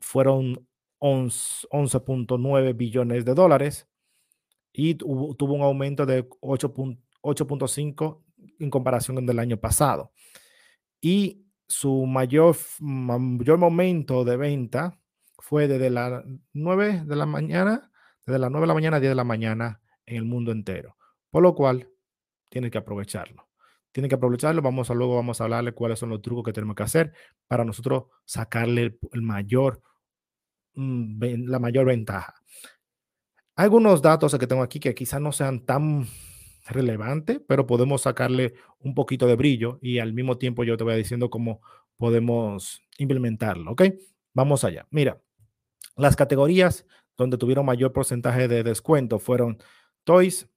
Fueron 0.00 0.66
11.9 1.00 2.76
billones 2.76 3.24
de 3.24 3.34
dólares 3.34 3.88
y 4.72 4.94
tuvo, 4.94 5.54
un 5.54 5.62
aumento 5.62 6.06
de 6.06 6.28
8.5 6.28 8.22
en 8.58 8.70
comparación 8.70 9.16
con 9.16 9.28
el 9.28 9.38
año 9.38 9.58
pasado. 9.58 10.12
Y 11.00 11.44
su 11.66 12.06
mayor, 12.06 12.56
mayor 12.80 13.58
momento 13.58 14.24
de 14.24 14.36
venta 14.36 14.99
fue 15.40 15.68
desde 15.68 15.90
las 15.90 16.22
9 16.52 17.04
de 17.06 17.16
la 17.16 17.26
mañana, 17.26 17.90
desde 18.26 18.38
las 18.38 18.50
9 18.50 18.64
de 18.64 18.68
la 18.68 18.74
mañana 18.74 18.96
a 18.96 19.00
10 19.00 19.10
de 19.10 19.16
la 19.16 19.24
mañana 19.24 19.80
en 20.06 20.16
el 20.16 20.24
mundo 20.24 20.52
entero. 20.52 20.96
Por 21.30 21.42
lo 21.42 21.54
cual, 21.54 21.88
tiene 22.50 22.70
que 22.70 22.78
aprovecharlo. 22.78 23.48
Tiene 23.92 24.08
que 24.08 24.16
aprovecharlo. 24.16 24.60
Vamos 24.60 24.90
a 24.90 24.94
luego 24.94 25.16
vamos 25.16 25.40
a 25.40 25.44
hablarle 25.44 25.72
cuáles 25.72 25.98
son 25.98 26.10
los 26.10 26.20
trucos 26.20 26.44
que 26.44 26.52
tenemos 26.52 26.76
que 26.76 26.82
hacer 26.82 27.12
para 27.46 27.64
nosotros 27.64 28.04
sacarle 28.24 28.98
el, 29.12 29.22
mayor, 29.22 29.82
mm, 30.74 31.46
la 31.46 31.58
mayor 31.58 31.86
ventaja. 31.86 32.34
Algunos 33.56 34.02
datos 34.02 34.36
que 34.38 34.46
tengo 34.46 34.62
aquí 34.62 34.80
que 34.80 34.94
quizás 34.94 35.20
no 35.20 35.32
sean 35.32 35.64
tan 35.64 36.06
relevantes, 36.66 37.40
pero 37.46 37.66
podemos 37.66 38.02
sacarle 38.02 38.54
un 38.78 38.94
poquito 38.94 39.26
de 39.26 39.36
brillo 39.36 39.78
y 39.82 39.98
al 39.98 40.12
mismo 40.12 40.38
tiempo 40.38 40.64
yo 40.64 40.76
te 40.76 40.84
voy 40.84 40.96
diciendo 40.96 41.30
cómo 41.30 41.60
podemos 41.96 42.82
implementarlo, 42.98 43.72
¿ok? 43.72 43.82
Vamos 44.32 44.64
allá. 44.64 44.86
Mira, 44.90 45.20
las 46.00 46.16
categorías 46.16 46.86
donde 47.16 47.36
tuvieron 47.36 47.66
mayor 47.66 47.92
porcentaje 47.92 48.48
de 48.48 48.62
descuento 48.62 49.18
fueron 49.18 49.58
toys, 50.04 50.48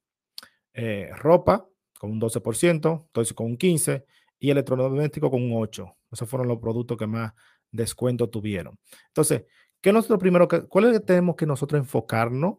eh, 0.74 1.10
ropa 1.16 1.68
con 2.00 2.12
un 2.12 2.22
12%, 2.22 3.10
toys 3.12 3.34
con 3.34 3.48
un 3.48 3.58
15% 3.58 4.06
y 4.40 4.50
electrodoméstico 4.50 5.30
con 5.30 5.44
un 5.44 5.52
8%. 5.52 5.96
Esos 6.12 6.30
fueron 6.30 6.48
los 6.48 6.60
productos 6.60 6.98
que 6.98 7.08
más 7.08 7.34
descuento 7.72 8.30
tuvieron. 8.30 8.78
Entonces, 9.08 9.46
¿qué 9.82 9.92
nosotros 9.92 10.20
primero, 10.20 10.48
cuál 10.48 10.86
es 10.86 10.94
que 10.94 11.00
tenemos 11.00 11.36
que 11.36 11.46
nosotros 11.46 11.80
enfocarnos? 11.80 12.56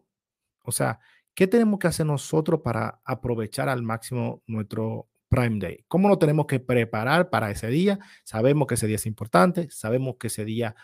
O 0.61 0.71
sea, 0.71 0.99
¿qué 1.33 1.47
tenemos 1.47 1.79
que 1.79 1.87
hacer 1.87 2.05
nosotros 2.05 2.61
para 2.61 3.01
aprovechar 3.05 3.69
al 3.69 3.81
máximo 3.81 4.43
nuestro 4.47 5.07
Prime 5.29 5.59
Day? 5.59 5.85
¿Cómo 5.87 6.09
nos 6.09 6.19
tenemos 6.19 6.47
que 6.47 6.59
preparar 6.59 7.29
para 7.29 7.49
ese 7.49 7.67
día? 7.67 7.99
Sabemos 8.23 8.67
que 8.67 8.73
ese 8.75 8.87
día 8.87 8.97
es 8.97 9.05
importante, 9.05 9.69
sabemos 9.69 10.15
que 10.19 10.27
ese 10.27 10.43
día 10.43 10.75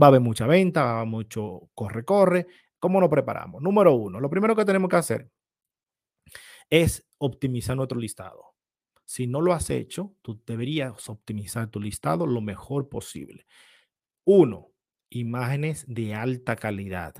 va 0.00 0.06
a 0.06 0.08
haber 0.08 0.20
mucha 0.20 0.46
venta, 0.46 0.84
va 0.84 0.90
a 0.90 0.96
haber 1.00 1.08
mucho 1.08 1.70
corre-corre. 1.74 2.46
¿Cómo 2.78 3.00
nos 3.00 3.10
preparamos? 3.10 3.62
Número 3.62 3.94
uno, 3.94 4.20
lo 4.20 4.28
primero 4.28 4.56
que 4.56 4.64
tenemos 4.64 4.88
que 4.88 4.96
hacer 4.96 5.30
es 6.68 7.06
optimizar 7.18 7.76
nuestro 7.76 7.98
listado. 7.98 8.54
Si 9.04 9.26
no 9.26 9.40
lo 9.40 9.52
has 9.52 9.68
hecho, 9.70 10.16
tú 10.22 10.42
deberías 10.46 11.08
optimizar 11.08 11.68
tu 11.68 11.80
listado 11.80 12.26
lo 12.26 12.40
mejor 12.40 12.88
posible. 12.88 13.46
Uno, 14.24 14.68
imágenes 15.10 15.84
de 15.86 16.14
alta 16.14 16.56
calidad. 16.56 17.14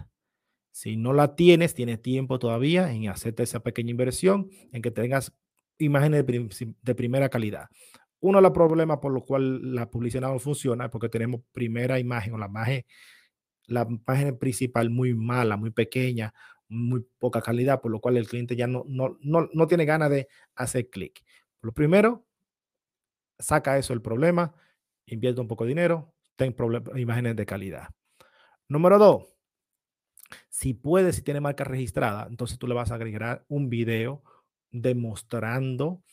Si 0.71 0.97
no 0.97 1.13
la 1.13 1.37
tienes, 1.37 1.75
tienes 1.75 2.01
tiempo 2.01 2.39
todavía 2.39 2.91
en 2.93 3.09
hacerte 3.09 3.43
esa 3.43 3.61
pequeña 3.61 3.91
inversión, 3.91 4.49
en 4.73 4.81
que 4.81 4.91
tengas 4.91 5.35
imágenes 5.79 6.25
de, 6.27 6.95
primera 6.95 7.29
calidad. 7.29 7.69
Uno 8.23 8.39
de 8.39 8.43
los 8.43 8.53
problemas 8.53 8.99
por 8.99 9.13
los 9.13 9.25
cuales 9.25 9.61
la 9.63 9.91
publicidad 9.91 10.23
no 10.23 10.39
funciona 10.39 10.85
es 10.85 10.91
porque 10.91 11.09
tenemos 11.09 11.41
primera 11.53 11.99
imagen 11.99 12.35
o 12.35 12.39
la 12.39 12.47
imagen, 12.47 12.85
la 13.67 13.83
imagen 13.83 14.39
principal 14.39 14.91
muy 14.91 15.13
mala, 15.13 15.57
muy 15.57 15.71
pequeña, 15.71 16.33
muy 16.69 17.05
poca 17.19 17.43
calidad, 17.43 17.81
por 17.81 17.91
lo 17.91 18.01
cual 18.01 18.17
el 18.17 18.29
cliente 18.29 18.55
ya 18.55 18.69
no, 18.69 18.85
no, 18.87 19.19
no, 19.23 19.49
no 19.53 19.67
tiene 19.67 19.85
ganas 19.85 20.09
de 20.09 20.29
hacer 20.55 20.89
clic. 20.89 21.25
Lo 21.63 21.73
primero, 21.73 22.25
saca 23.41 23.77
eso 23.77 23.93
el 23.93 24.03
problema, 24.03 24.55
invierte 25.07 25.41
un 25.41 25.49
poco 25.49 25.65
de 25.65 25.71
dinero, 25.71 26.15
ten 26.37 26.55
imágenes 26.95 27.35
de 27.35 27.45
calidad. 27.45 27.89
Número 28.69 28.99
dos, 28.99 29.35
si 30.49 30.75
puedes, 30.75 31.17
si 31.17 31.23
tiene 31.23 31.41
marca 31.41 31.65
registrada, 31.65 32.29
entonces 32.31 32.57
tú 32.57 32.69
le 32.69 32.75
vas 32.75 32.93
a 32.93 32.95
agregar 32.95 33.45
un 33.49 33.69
video 33.69 34.23
demostrando 34.71 36.05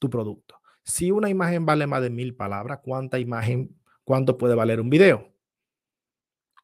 tu 0.00 0.08
producto. 0.08 0.59
Si 0.90 1.12
una 1.12 1.30
imagen 1.30 1.64
vale 1.64 1.86
más 1.86 2.02
de 2.02 2.10
mil 2.10 2.34
palabras, 2.34 2.80
¿cuánta 2.82 3.20
imagen, 3.20 3.80
cuánto 4.02 4.36
puede 4.36 4.56
valer 4.56 4.80
un 4.80 4.90
video? 4.90 5.32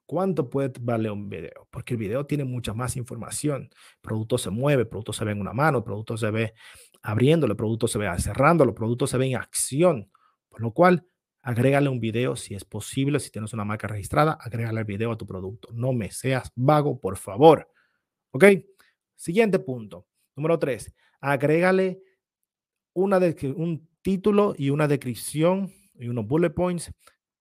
¿Cuánto 0.04 0.50
puede 0.50 0.72
valer 0.80 1.12
un 1.12 1.28
video? 1.28 1.68
Porque 1.70 1.94
el 1.94 1.98
video 1.98 2.26
tiene 2.26 2.44
mucha 2.44 2.74
más 2.74 2.96
información. 2.96 3.70
El 3.70 4.00
producto 4.00 4.36
se 4.36 4.50
mueve, 4.50 4.82
el 4.82 4.88
producto 4.88 5.12
se 5.12 5.24
ve 5.24 5.30
en 5.30 5.40
una 5.40 5.52
mano, 5.52 5.78
el 5.78 5.84
producto 5.84 6.16
se 6.16 6.28
ve 6.32 6.54
abriéndolo, 7.02 7.52
el 7.52 7.56
producto 7.56 7.86
se 7.86 7.98
ve 7.98 8.08
cerrando, 8.18 8.64
el 8.64 8.74
producto 8.74 9.06
se 9.06 9.16
ve 9.16 9.26
en 9.26 9.36
acción. 9.36 10.10
Por 10.48 10.60
lo 10.60 10.72
cual, 10.72 11.06
agrégale 11.42 11.88
un 11.88 12.00
video 12.00 12.34
si 12.34 12.56
es 12.56 12.64
posible, 12.64 13.20
si 13.20 13.30
tienes 13.30 13.52
una 13.52 13.64
marca 13.64 13.86
registrada, 13.86 14.32
agrégale 14.32 14.80
el 14.80 14.86
video 14.86 15.12
a 15.12 15.16
tu 15.16 15.26
producto. 15.26 15.68
No 15.72 15.92
me 15.92 16.10
seas 16.10 16.50
vago, 16.56 17.00
por 17.00 17.16
favor. 17.16 17.70
¿Ok? 18.32 18.44
Siguiente 19.14 19.60
punto. 19.60 20.08
Número 20.34 20.58
tres, 20.58 20.92
agrégale 21.20 22.02
una 22.92 23.18
un 23.54 23.88
título 24.06 24.54
y 24.56 24.70
una 24.70 24.86
descripción 24.86 25.72
y 25.96 26.06
unos 26.06 26.28
bullet 26.28 26.50
points 26.50 26.92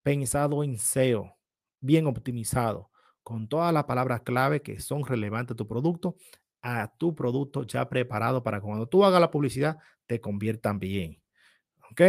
pensado 0.01 0.63
en 0.63 0.79
SEO, 0.79 1.38
bien 1.79 2.07
optimizado, 2.07 2.89
con 3.22 3.48
todas 3.48 3.72
las 3.72 3.84
palabras 3.84 4.22
clave 4.22 4.63
que 4.63 4.79
son 4.79 5.05
relevantes 5.05 5.53
a 5.53 5.57
tu 5.57 5.67
producto 5.67 6.15
a 6.63 6.91
tu 6.98 7.13
producto 7.13 7.62
ya 7.62 7.88
preparado 7.88 8.41
para 8.41 8.62
cuando 8.62 8.88
tú 8.88 9.05
hagas 9.05 9.22
la 9.22 9.29
publicidad 9.29 9.77
te 10.07 10.19
conviertan 10.19 10.79
bien. 10.79 11.22
¿Ok? 11.91 12.01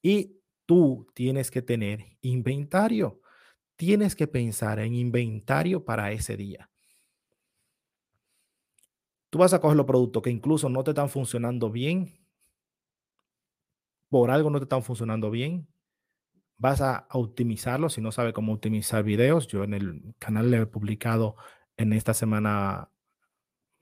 Y 0.00 0.40
tú 0.64 1.06
tienes 1.12 1.50
que 1.50 1.60
tener 1.60 2.16
inventario. 2.22 3.20
Tienes 3.76 4.16
que 4.16 4.26
pensar 4.26 4.78
en 4.78 4.94
inventario 4.94 5.84
para 5.84 6.12
ese 6.12 6.34
día. 6.38 6.70
Tú 9.28 9.36
vas 9.36 9.52
a 9.52 9.60
coger 9.60 9.76
los 9.76 9.84
productos 9.84 10.22
que 10.22 10.30
incluso 10.30 10.70
no 10.70 10.82
te 10.82 10.92
están 10.92 11.10
funcionando 11.10 11.70
bien. 11.70 12.25
Por 14.08 14.30
algo 14.30 14.50
no 14.50 14.58
te 14.58 14.64
están 14.64 14.82
funcionando 14.82 15.30
bien. 15.30 15.66
Vas 16.58 16.80
a 16.80 17.06
optimizarlos 17.10 17.94
si 17.94 18.00
no 18.00 18.12
sabes 18.12 18.32
cómo 18.32 18.52
optimizar 18.52 19.04
videos. 19.04 19.46
Yo 19.46 19.64
en 19.64 19.74
el 19.74 20.14
canal 20.18 20.50
le 20.50 20.58
he 20.58 20.66
publicado 20.66 21.36
en 21.76 21.92
esta 21.92 22.14
semana 22.14 22.90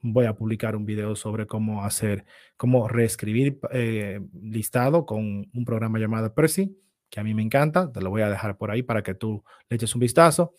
voy 0.05 0.27
a 0.27 0.35
publicar 0.35 0.77
un 0.77 0.85
video 0.85 1.17
sobre 1.17 1.47
cómo 1.47 1.85
hacer, 1.85 2.27
cómo 2.57 2.89
reescribir 2.89 3.59
eh, 3.73 4.21
listado 4.35 5.07
con 5.07 5.49
un 5.53 5.65
programa 5.65 5.99
llamado 5.99 6.35
Percy, 6.35 6.79
que 7.09 7.21
a 7.21 7.25
mí 7.25 7.33
me 7.33 7.43
encanta. 7.43 7.91
Te 7.91 8.03
lo 8.03 8.11
voy 8.11 8.23
a 8.23 8.29
dejar 8.29 8.59
por 8.59 8.71
ahí 8.71 8.83
para 8.83 9.03
que 9.03 9.15
tú 9.15 9.43
le 9.69 9.77
eches 9.77 9.95
un 9.95 10.01
vistazo. 10.01 10.55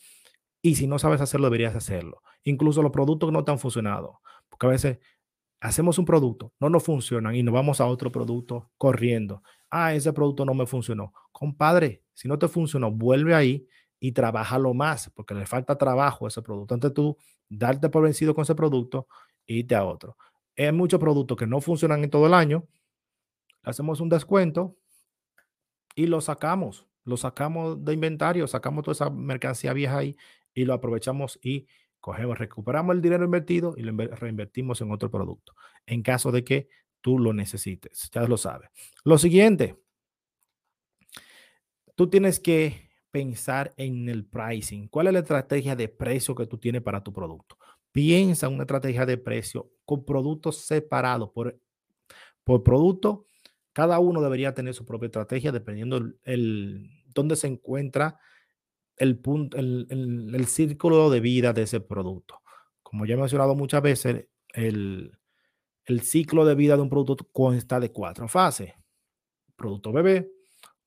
Y 0.62 0.76
si 0.76 0.88
no 0.88 0.98
sabes 0.98 1.22
hacerlo, 1.22 1.48
deberías 1.48 1.76
hacerlo. 1.76 2.24
Incluso 2.44 2.82
los 2.82 2.92
productos 2.92 3.30
que 3.30 3.34
no 3.34 3.44
te 3.44 3.52
han 3.52 3.60
funcionado. 3.60 4.22
Porque 4.50 4.66
a 4.66 4.70
veces 4.70 5.00
hacemos 5.66 5.98
un 5.98 6.06
producto, 6.06 6.54
no 6.60 6.70
nos 6.70 6.84
funcionan 6.84 7.36
y 7.36 7.42
nos 7.42 7.54
vamos 7.54 7.82
a 7.82 7.88
otro 7.88 8.12
producto 8.12 8.70
corriendo. 8.78 9.42
Ah, 9.70 9.94
ese 9.96 10.14
producto 10.14 10.46
no 10.46 10.54
me 10.54 10.68
funcionó. 10.68 11.12
Compadre, 11.32 12.04
si 12.14 12.28
no 12.28 12.38
te 12.38 12.48
funcionó, 12.48 12.92
vuelve 12.92 13.34
ahí 13.34 13.68
y 14.00 14.12
trabájalo 14.12 14.74
más, 14.76 15.12
porque 15.16 15.34
le 15.34 15.48
falta 15.48 15.78
trabajo 15.78 16.26
a 16.26 16.28
ese 16.28 16.42
producto. 16.44 16.76
Antes 16.76 16.94
tú 16.94 17.18
darte 17.50 17.90
por 17.90 18.04
vencido 18.04 18.36
con 18.36 18.44
ese 18.44 18.54
producto 18.54 19.08
y 19.46 19.60
irte 19.60 19.76
a 19.76 19.86
otro. 19.86 20.18
Hay 20.56 20.72
muchos 20.72 21.00
productos 21.00 21.36
que 21.36 21.48
no 21.48 21.60
funcionan 21.62 22.04
en 22.04 22.12
todo 22.12 22.28
el 22.28 22.36
año. 22.36 22.66
Hacemos 23.64 24.00
un 24.02 24.10
descuento 24.10 24.78
y 25.96 26.06
lo 26.06 26.22
sacamos. 26.22 26.86
Lo 27.04 27.18
sacamos 27.18 27.84
de 27.84 27.94
inventario, 27.94 28.48
sacamos 28.48 28.84
toda 28.84 28.94
esa 28.94 29.10
mercancía 29.10 29.74
vieja 29.74 29.98
ahí 29.98 30.16
y 30.54 30.66
lo 30.66 30.74
aprovechamos 30.74 31.40
y 31.42 31.68
cogemos, 32.06 32.38
recuperamos 32.38 32.96
el 32.96 33.02
dinero 33.02 33.26
invertido 33.26 33.74
y 33.76 33.82
lo 33.82 33.92
reinvertimos 33.92 34.80
en 34.80 34.92
otro 34.92 35.10
producto. 35.10 35.56
En 35.88 36.04
caso 36.04 36.32
de 36.32 36.44
que 36.44 36.68
tú 37.02 37.18
lo 37.18 37.34
necesites, 37.34 38.12
ya 38.14 38.22
lo 38.28 38.38
sabes. 38.38 38.70
Lo 39.04 39.18
siguiente, 39.18 39.76
tú 41.96 42.08
tienes 42.08 42.40
que 42.40 42.92
pensar 43.10 43.74
en 43.76 44.08
el 44.08 44.24
pricing. 44.24 44.88
¿Cuál 44.88 45.08
es 45.08 45.14
la 45.14 45.20
estrategia 45.20 45.76
de 45.76 45.88
precio 45.88 46.36
que 46.36 46.46
tú 46.46 46.60
tienes 46.60 46.84
para 46.84 47.04
tu 47.04 47.12
producto? 47.12 47.58
Piensa 47.92 48.46
en 48.46 48.54
una 48.54 48.66
estrategia 48.66 49.08
de 49.08 49.18
precio 49.18 49.72
con 49.84 50.06
productos 50.06 50.64
separados 50.64 51.32
por, 51.32 51.60
por 52.44 52.62
producto. 52.62 53.26
Cada 53.74 53.98
uno 53.98 54.22
debería 54.22 54.54
tener 54.54 54.76
su 54.76 54.86
propia 54.86 55.08
estrategia 55.08 55.52
dependiendo 55.52 55.98
el 56.22 56.88
dónde 57.16 57.36
se 57.36 57.48
encuentra 57.48 58.20
el, 58.98 59.20
punto, 59.20 59.58
el, 59.58 59.88
el, 59.90 60.46
círculo 60.46 61.10
de 61.10 61.20
vida 61.20 61.54
de 61.54 61.64
ese 61.64 61.80
producto. 61.80 62.42
Como 62.82 63.06
ya 63.06 63.16
he 63.16 63.18
mencionado 63.18 63.56
muchas 63.56 63.82
veces, 63.82 64.28
el, 64.54 65.18
el 65.86 66.02
ciclo 66.02 66.46
de 66.46 66.56
vida 66.56 66.76
de 66.76 66.82
un 66.82 66.90
producto 66.90 67.28
consta 67.32 67.80
de 67.80 67.92
cuatro 67.92 68.28
fases. 68.28 68.74
Producto 69.56 69.92
bebé, 69.92 70.32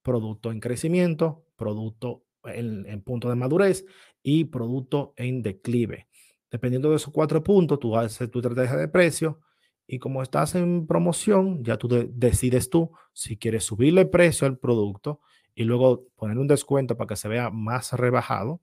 producto 0.03 0.50
en 0.50 0.61
crecimiento, 0.61 1.45
producto 1.57 2.25
en, 2.45 3.03
punto 3.03 3.29
de 3.29 3.37
madurez 3.37 3.85
y 4.23 4.45
producto 4.47 5.15
en 5.17 5.43
declive. 5.43 6.09
Dependiendo 6.50 6.91
de 6.91 6.97
esos 6.97 7.12
cuatro 7.12 7.43
puntos, 7.43 7.79
tú 7.79 7.97
haces 7.97 8.31
tu 8.31 8.38
estrategia 8.38 8.77
de 8.77 8.88
precio 8.88 9.41
y 9.87 9.99
como 9.99 10.23
estás 10.23 10.55
en 10.55 10.87
promoción, 10.87 11.62
ya 11.65 11.77
tú 11.77 11.88
decides 11.88 12.71
tú 12.71 12.91
si 13.12 13.37
quieres 13.37 13.65
subirle 13.65 14.03
el 14.03 14.11
precio 14.11 14.47
al 14.47 14.59
producto 14.59 15.21
y 15.59 15.65
luego 15.65 16.07
poner 16.15 16.38
un 16.38 16.47
descuento 16.47 16.97
para 16.97 17.09
que 17.09 17.17
se 17.17 17.27
vea 17.27 17.50
más 17.50 17.93
rebajado 17.93 18.61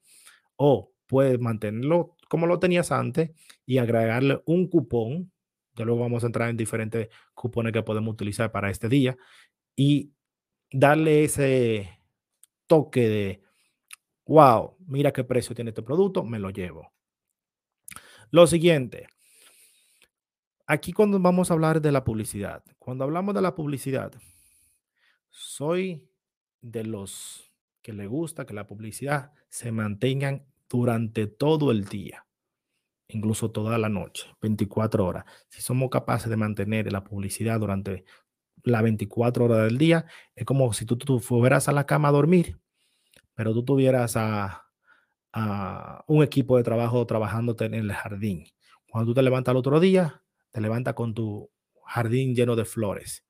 o 0.56 0.94
puedes 1.08 1.38
mantenerlo 1.42 2.16
como 2.30 2.48
lo 2.48 2.58
tenías 2.58 2.90
antes 2.94 3.32
y 3.66 3.80
agregarle 3.80 4.42
un 4.46 4.70
cupón. 4.70 5.30
Ya 5.76 5.84
luego 5.84 6.00
vamos 6.00 6.24
a 6.24 6.28
entrar 6.28 6.50
en 6.50 6.56
diferentes 6.56 7.10
cupones 7.34 7.74
que 7.74 7.84
podemos 7.84 8.14
utilizar 8.14 8.50
para 8.50 8.70
este 8.70 8.88
día 8.88 9.18
y 9.76 10.14
darle 10.72 11.26
ese 11.26 12.00
toque 12.66 13.10
de, 13.10 13.42
wow, 14.26 14.78
mira 14.88 15.12
qué 15.12 15.26
precio 15.26 15.54
tiene 15.54 15.72
este 15.72 15.84
producto, 15.84 16.24
me 16.24 16.40
lo 16.40 16.50
llevo. 16.50 16.94
Lo 18.32 18.48
siguiente, 18.48 19.08
aquí 20.66 20.94
cuando 20.94 21.20
vamos 21.20 21.52
a 21.52 21.56
hablar 21.56 21.82
de 21.82 21.92
la 21.92 22.06
publicidad, 22.06 22.64
cuando 22.80 23.04
hablamos 23.04 23.36
de 23.36 23.42
la 23.42 23.54
publicidad, 23.54 24.14
soy 25.30 26.08
de 26.72 26.84
los 26.84 27.52
que 27.82 27.94
le 27.94 28.08
gusta 28.08 28.46
que 28.46 28.54
la 28.54 28.68
publicidad 28.68 29.32
se 29.50 29.72
mantenga 29.72 30.44
durante 30.70 31.28
todo 31.28 31.72
el 31.72 31.86
día, 31.86 32.26
incluso 33.08 33.52
toda 33.52 33.78
la 33.78 33.90
noche, 33.90 34.28
24 34.42 35.06
horas. 35.06 35.26
Si 35.50 35.62
somos 35.62 35.90
capaces 35.90 36.30
de 36.30 36.38
mantener 36.38 36.92
la 36.92 37.04
publicidad 37.04 37.60
durante 37.60 38.06
las 38.64 38.82
24 38.82 39.46
horas 39.46 39.64
del 39.66 39.78
día, 39.78 40.06
es 40.36 40.46
como 40.46 40.74
si 40.74 40.86
tú, 40.86 40.98
tú 40.98 41.20
fueras 41.20 41.70
a 41.70 41.72
la 41.72 41.86
cama 41.86 42.08
a 42.10 42.14
dormir 42.14 42.58
pero 43.36 43.54
tú 43.54 43.64
tuvieras 43.64 44.16
a, 44.18 44.62
un 46.08 46.24
equipo 46.24 46.56
de 46.56 46.64
trabajo 46.64 47.06
trabajándote 47.06 47.66
en 47.66 47.74
el 47.74 47.92
jardín. 47.92 48.46
Cuando 48.88 49.12
tú 49.12 49.16
te 49.16 49.22
levantas 49.22 49.52
el 49.52 49.58
otro 49.58 49.82
día, 49.82 50.24
te 50.50 50.62
levantas 50.62 50.94
con 50.94 51.14
tu 51.14 51.52
jardín 51.86 52.34
lleno 52.34 52.56
de 52.56 52.64
flores. 52.64 53.26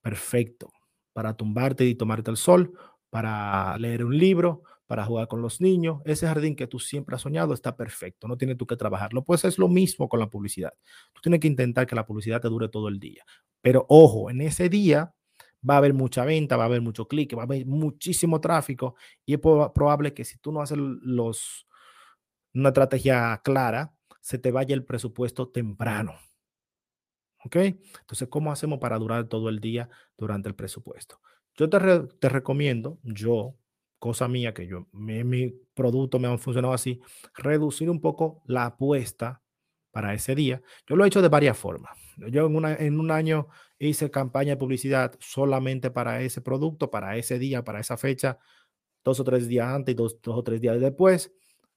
Perfecto. 0.00 0.72
Para 1.12 1.34
tumbarte 1.34 1.84
y 1.84 1.94
tomarte 1.94 2.30
el 2.30 2.36
sol, 2.36 2.72
para 3.10 3.76
leer 3.78 4.04
un 4.04 4.16
libro, 4.16 4.62
para 4.86 5.04
jugar 5.04 5.28
con 5.28 5.42
los 5.42 5.60
niños. 5.60 6.02
Ese 6.04 6.26
jardín 6.26 6.56
que 6.56 6.66
tú 6.66 6.78
siempre 6.78 7.16
has 7.16 7.22
soñado 7.22 7.54
está 7.54 7.76
perfecto, 7.76 8.28
no 8.28 8.36
tienes 8.36 8.56
tú 8.56 8.66
que 8.66 8.76
trabajarlo. 8.76 9.24
Pues 9.24 9.44
es 9.44 9.58
lo 9.58 9.68
mismo 9.68 10.08
con 10.08 10.20
la 10.20 10.28
publicidad. 10.28 10.72
Tú 11.12 11.22
tienes 11.22 11.40
que 11.40 11.48
intentar 11.48 11.86
que 11.86 11.94
la 11.94 12.06
publicidad 12.06 12.40
te 12.40 12.48
dure 12.48 12.68
todo 12.68 12.88
el 12.88 12.98
día. 12.98 13.24
Pero 13.60 13.86
ojo, 13.88 14.28
en 14.30 14.40
ese 14.40 14.68
día 14.68 15.14
va 15.68 15.74
a 15.74 15.76
haber 15.78 15.94
mucha 15.94 16.24
venta, 16.24 16.56
va 16.56 16.64
a 16.64 16.66
haber 16.66 16.80
mucho 16.80 17.06
clic, 17.06 17.36
va 17.36 17.42
a 17.42 17.44
haber 17.44 17.66
muchísimo 17.66 18.40
tráfico 18.40 18.96
y 19.24 19.34
es 19.34 19.40
probable 19.40 20.12
que 20.12 20.24
si 20.24 20.38
tú 20.38 20.52
no 20.52 20.60
haces 20.60 20.76
los, 20.78 21.66
una 22.54 22.68
estrategia 22.70 23.40
clara, 23.44 23.94
se 24.20 24.38
te 24.38 24.50
vaya 24.50 24.74
el 24.74 24.84
presupuesto 24.84 25.48
temprano. 25.48 26.14
¿Ok? 27.44 27.56
Entonces, 27.56 28.28
¿cómo 28.28 28.52
hacemos 28.52 28.78
para 28.78 28.98
durar 28.98 29.28
todo 29.28 29.48
el 29.48 29.60
día 29.60 29.88
durante 30.16 30.48
el 30.48 30.54
presupuesto? 30.54 31.20
Yo 31.56 31.68
te, 31.68 31.78
te 32.18 32.28
recomiendo, 32.28 32.98
yo, 33.02 33.56
cosa 33.98 34.28
mía, 34.28 34.54
que 34.54 34.66
yo, 34.66 34.86
mi, 34.92 35.22
mi 35.24 35.50
producto 35.74 36.18
me 36.18 36.28
ha 36.28 36.38
funcionado 36.38 36.74
así, 36.74 37.00
reducir 37.34 37.90
un 37.90 38.00
poco 38.00 38.42
la 38.46 38.66
apuesta 38.66 39.42
para 39.90 40.14
ese 40.14 40.34
día. 40.34 40.62
Yo 40.86 40.96
lo 40.96 41.04
he 41.04 41.08
hecho 41.08 41.22
de 41.22 41.28
varias 41.28 41.56
formas. 41.58 41.96
Yo 42.16 42.46
en, 42.46 42.56
una, 42.56 42.74
en 42.74 42.98
un 42.98 43.10
año 43.10 43.48
hice 43.78 44.10
campaña 44.10 44.52
de 44.52 44.56
publicidad 44.56 45.14
solamente 45.20 45.90
para 45.90 46.22
ese 46.22 46.40
producto, 46.40 46.90
para 46.90 47.16
ese 47.16 47.38
día, 47.38 47.62
para 47.62 47.80
esa 47.80 47.96
fecha, 47.96 48.38
dos 49.04 49.20
o 49.20 49.24
tres 49.24 49.48
días 49.48 49.68
antes 49.68 49.92
y 49.92 49.96
dos, 49.96 50.20
dos 50.22 50.38
o 50.38 50.42
tres 50.42 50.60
días 50.60 50.80
después. 50.80 51.32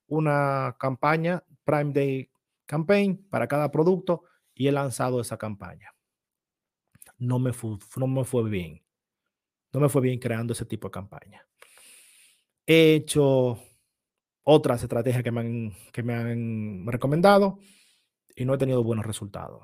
Una 0.08 0.76
campaña, 0.80 1.44
Prime 1.66 1.92
Day 1.92 2.30
Campaign, 2.66 3.28
para 3.30 3.48
cada 3.48 3.70
producto 3.70 4.24
y 4.56 4.68
he 4.68 4.72
lanzado 4.72 5.22
esa 5.22 5.38
campaña. 5.38 5.94
No 7.18 7.38
me 7.38 7.54
fue, 7.54 7.78
no 7.98 8.08
me 8.08 8.24
fue 8.24 8.50
bien. 8.50 8.84
No 9.74 9.80
me 9.82 9.90
fue 9.90 10.02
bien 10.02 10.20
creando 10.20 10.54
ese 10.54 10.66
tipo 10.66 10.88
de 10.88 10.94
campaña. 10.94 11.46
He 12.66 12.96
hecho 12.96 13.60
otras 14.44 14.82
estrategias 14.82 15.24
que 15.24 15.32
me 15.32 15.42
han, 15.42 15.74
que 15.92 16.02
me 16.02 16.16
han 16.16 16.86
recomendado 16.88 17.60
y 18.36 18.46
no 18.46 18.54
he 18.54 18.58
tenido 18.58 18.84
buenos 18.84 19.06
resultados. 19.06 19.64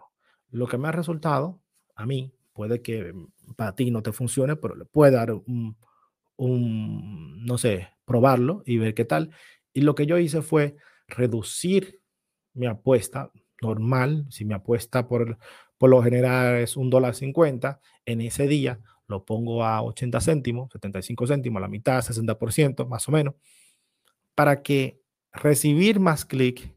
Lo 0.49 0.67
que 0.67 0.77
me 0.77 0.89
ha 0.89 0.91
resultado 0.91 1.61
a 1.95 2.05
mí, 2.05 2.33
puede 2.53 2.81
que 2.81 3.13
para 3.55 3.73
ti 3.73 3.89
no 3.89 4.03
te 4.03 4.11
funcione, 4.11 4.55
pero 4.57 4.75
le 4.75 4.85
puede 4.85 5.13
dar 5.13 5.31
un, 5.31 5.77
un, 6.35 7.45
no 7.45 7.57
sé, 7.57 7.89
probarlo 8.05 8.63
y 8.65 8.77
ver 8.77 8.93
qué 8.93 9.05
tal. 9.05 9.31
Y 9.71 9.81
lo 9.81 9.95
que 9.95 10.05
yo 10.05 10.17
hice 10.17 10.41
fue 10.41 10.75
reducir 11.07 12.01
mi 12.53 12.65
apuesta 12.65 13.31
normal, 13.61 14.25
si 14.29 14.45
mi 14.45 14.53
apuesta 14.53 15.07
por, 15.07 15.37
por 15.77 15.89
lo 15.89 16.01
general 16.03 16.57
es 16.57 16.77
un 16.77 16.89
dólar 16.89 17.15
cincuenta, 17.15 17.79
en 18.05 18.21
ese 18.21 18.47
día 18.47 18.79
lo 19.07 19.25
pongo 19.25 19.63
a 19.63 19.81
80 19.81 20.21
céntimos, 20.21 20.71
75 20.71 21.27
céntimos, 21.27 21.61
la 21.61 21.67
mitad, 21.67 22.01
60% 22.01 22.87
más 22.87 23.07
o 23.07 23.11
menos, 23.11 23.35
para 24.35 24.61
que 24.61 25.01
recibir 25.33 25.99
más 25.99 26.25
clic, 26.25 26.75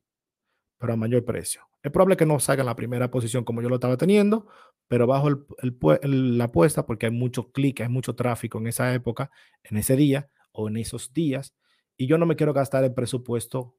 pero 0.79 0.93
a 0.93 0.97
mayor 0.97 1.25
precio. 1.25 1.63
Es 1.83 1.91
probable 1.91 2.17
que 2.17 2.27
no 2.27 2.41
salga 2.41 2.63
en 2.63 2.67
la 2.67 2.77
primera 2.77 3.11
posición 3.11 3.45
como 3.45 3.63
yo 3.63 3.69
lo 3.69 3.77
estaba 3.77 3.97
teniendo, 3.97 4.49
pero 4.89 5.07
bajo 5.07 5.29
la 6.03 6.45
apuesta 6.45 6.87
porque 6.87 7.07
hay 7.07 7.13
mucho 7.13 7.53
clic, 7.53 7.81
hay 7.81 7.89
mucho 7.89 8.15
tráfico 8.15 8.59
en 8.59 8.67
esa 8.67 8.93
época, 8.95 9.31
en 9.63 9.77
ese 9.77 9.97
día 9.97 10.29
o 10.53 10.69
en 10.69 10.77
esos 10.77 11.13
días, 11.13 11.55
y 11.97 12.07
yo 12.07 12.19
no 12.19 12.27
me 12.27 12.37
quiero 12.37 12.53
gastar 12.53 12.85
el 12.85 12.95
presupuesto 12.95 13.77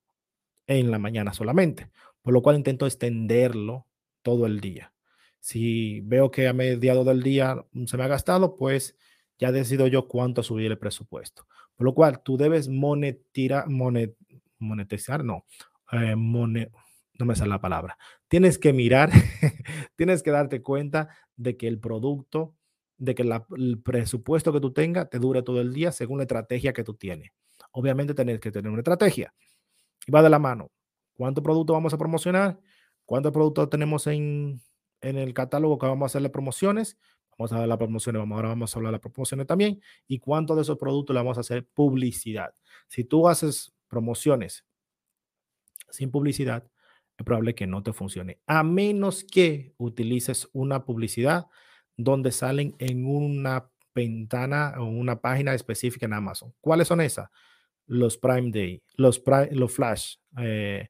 en 0.68 0.92
la 0.92 1.00
mañana 1.00 1.34
solamente, 1.34 1.90
por 2.26 2.34
lo 2.34 2.42
cual 2.42 2.56
intento 2.56 2.88
extenderlo 2.88 3.86
todo 4.24 4.48
el 4.48 4.60
día. 4.60 4.92
Si 5.40 6.02
veo 6.02 6.32
que 6.32 6.48
a 6.48 6.54
mediado 6.54 7.04
del 7.04 7.22
día 7.22 7.64
se 7.86 7.98
me 7.98 8.04
ha 8.04 8.08
gastado, 8.08 8.56
pues 8.56 8.98
ya 9.38 9.52
decido 9.52 9.86
yo 9.86 10.08
cuánto 10.08 10.42
subir 10.42 10.72
el 10.72 10.80
presupuesto. 10.80 11.46
Por 11.76 11.86
lo 11.86 11.94
cual 11.94 12.24
tú 12.24 12.36
debes 12.36 12.68
monetizar, 12.68 13.68
monetizar, 14.58 15.24
no, 15.24 15.46
eh, 15.92 16.16
no 16.16 17.26
me 17.28 17.36
sale 17.36 17.52
la 17.52 17.62
palabra. 17.62 17.96
Tienes 18.28 18.58
que 18.58 18.74
mirar, 18.74 19.12
tienes 19.96 20.24
que 20.24 20.32
darte 20.32 20.64
cuenta 20.64 21.10
de 21.36 21.58
que 21.58 21.68
el 21.68 21.80
producto, 21.80 22.56
de 22.98 23.14
que 23.14 23.22
el 23.22 23.84
presupuesto 23.84 24.52
que 24.52 24.62
tú 24.62 24.74
tengas 24.74 25.12
te 25.12 25.20
dure 25.20 25.44
todo 25.44 25.62
el 25.62 25.72
día 25.72 25.92
según 25.92 26.18
la 26.18 26.24
estrategia 26.24 26.74
que 26.74 26.84
tú 26.84 26.96
tienes. 26.96 27.30
Obviamente 27.72 28.16
tienes 28.16 28.40
que 28.40 28.52
tener 28.52 28.72
una 28.72 28.80
estrategia. 28.80 29.32
Y 30.08 30.12
va 30.12 30.24
de 30.24 30.32
la 30.32 30.40
mano. 30.40 30.72
¿Cuántos 31.16 31.44
productos 31.44 31.74
vamos 31.74 31.94
a 31.94 31.98
promocionar? 31.98 32.60
¿Cuántos 33.06 33.32
productos 33.32 33.70
tenemos 33.70 34.08
en, 34.08 34.62
el 35.02 35.34
catálogo 35.34 35.78
que 35.78 35.86
vamos 35.86 36.04
a 36.04 36.08
hacerle 36.08 36.30
promociones? 36.30 36.98
Vamos 37.38 37.52
a 37.54 37.60
ver 37.60 37.68
las 37.68 37.78
promociones, 37.78 38.20
vamos, 38.20 38.36
ahora 38.36 38.50
vamos 38.50 38.74
a 38.74 38.80
hablar 38.80 38.92
de 38.92 38.94
las 38.94 39.02
promociones 39.02 39.48
también. 39.48 39.82
¿Y 40.08 40.20
cuántos 40.20 40.56
de 40.56 40.64
esos 40.64 40.78
productos 40.78 41.14
le 41.14 41.20
vamos 41.20 41.38
a 41.38 41.42
hacer 41.42 41.68
publicidad? 41.74 42.54
Si 42.88 43.04
tú 43.04 43.28
haces 43.28 43.74
promociones 43.88 44.66
sin 45.90 46.12
publicidad, 46.12 46.70
es 47.18 47.26
probable 47.26 47.56
que 47.56 47.68
no 47.68 47.82
te 47.82 47.94
funcione, 47.94 48.40
a 48.46 48.64
menos 48.64 49.24
que 49.24 49.74
utilices 49.78 50.50
una 50.52 50.84
publicidad 50.84 51.48
donde 51.96 52.32
salen 52.34 52.76
en 52.80 53.06
una 53.06 53.70
ventana 53.94 54.74
o 54.78 54.86
una 54.86 55.22
página 55.22 55.54
específica 55.54 56.06
en 56.06 56.14
Amazon. 56.14 56.54
¿Cuáles 56.60 56.90
son 56.90 57.00
esas? 57.00 57.30
Los 57.88 58.18
Prime 58.18 58.52
Day, 58.52 58.82
los, 58.96 59.22
los 59.52 59.72
Flash, 59.72 60.16
eh, 60.40 60.90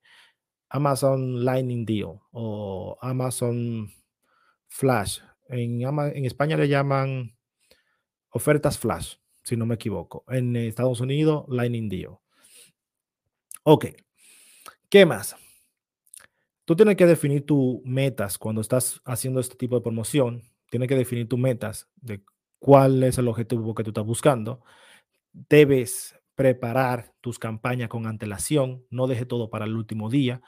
Amazon 0.70 1.44
Lightning 1.44 1.86
Deal 1.86 2.20
o 2.32 2.98
Amazon 3.02 3.92
Flash. 4.68 5.20
En, 5.48 5.82
en 5.82 6.26
España 6.26 6.58
le 6.58 6.68
llaman 6.68 7.36
ofertas 8.30 8.78
Flash, 8.78 9.16
si 9.44 9.56
no 9.56 9.66
me 9.66 9.76
equivoco. 9.76 10.24
En 10.28 10.56
Estados 10.56 11.00
Unidos, 11.00 11.46
Lightning 11.48 11.90
Deal. 11.90 12.18
Ok. 13.64 13.88
¿Qué 14.90 15.06
más? 15.06 15.36
Tú 16.66 16.76
tienes 16.76 16.96
que 16.96 17.06
definir 17.06 17.46
tus 17.46 17.82
metas 17.84 18.38
cuando 18.38 18.62
estás 18.62 19.02
haciendo 19.06 19.40
este 19.40 19.56
tipo 19.56 19.76
de 19.76 19.82
promoción. 19.82 20.44
Tienes 20.70 20.90
que 20.90 20.96
definir 20.96 21.28
tus 21.28 21.40
metas 21.40 21.88
de 21.96 22.24
cuál 22.60 23.04
es 23.04 23.18
el 23.18 23.28
objetivo 23.28 23.76
que 23.76 23.84
tú 23.84 23.92
estás 23.92 24.06
buscando. 24.06 24.64
Debes 25.32 26.16
preparar 26.36 27.14
tus 27.22 27.40
campañas 27.40 27.90
con 27.90 28.08
antelación, 28.08 28.86
no 28.90 29.08
deje 29.08 29.26
todo 29.26 29.50
para 29.50 29.66
el 29.66 29.76
último 29.76 30.10
día. 30.10 30.42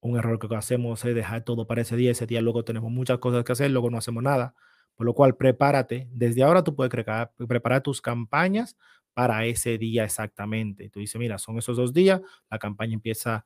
Un 0.00 0.18
error 0.18 0.38
que 0.38 0.54
hacemos 0.54 1.04
es 1.04 1.14
dejar 1.14 1.44
todo 1.44 1.66
para 1.66 1.82
ese 1.82 1.96
día, 1.96 2.10
ese 2.12 2.26
día 2.26 2.40
luego 2.40 2.64
tenemos 2.64 2.90
muchas 2.90 3.18
cosas 3.18 3.44
que 3.44 3.52
hacer, 3.52 3.70
luego 3.70 3.90
no 3.90 3.98
hacemos 3.98 4.22
nada. 4.22 4.54
Por 4.94 5.06
lo 5.06 5.14
cual, 5.14 5.36
prepárate. 5.36 6.08
Desde 6.10 6.42
ahora 6.42 6.64
tú 6.64 6.74
puedes 6.74 6.90
preparar 6.90 7.82
tus 7.82 8.00
campañas 8.00 8.76
para 9.14 9.44
ese 9.46 9.78
día 9.78 10.04
exactamente. 10.04 10.90
Tú 10.90 11.00
dices, 11.00 11.18
mira, 11.18 11.38
son 11.38 11.58
esos 11.58 11.76
dos 11.76 11.92
días, 11.92 12.20
la 12.50 12.58
campaña 12.58 12.94
empieza 12.94 13.44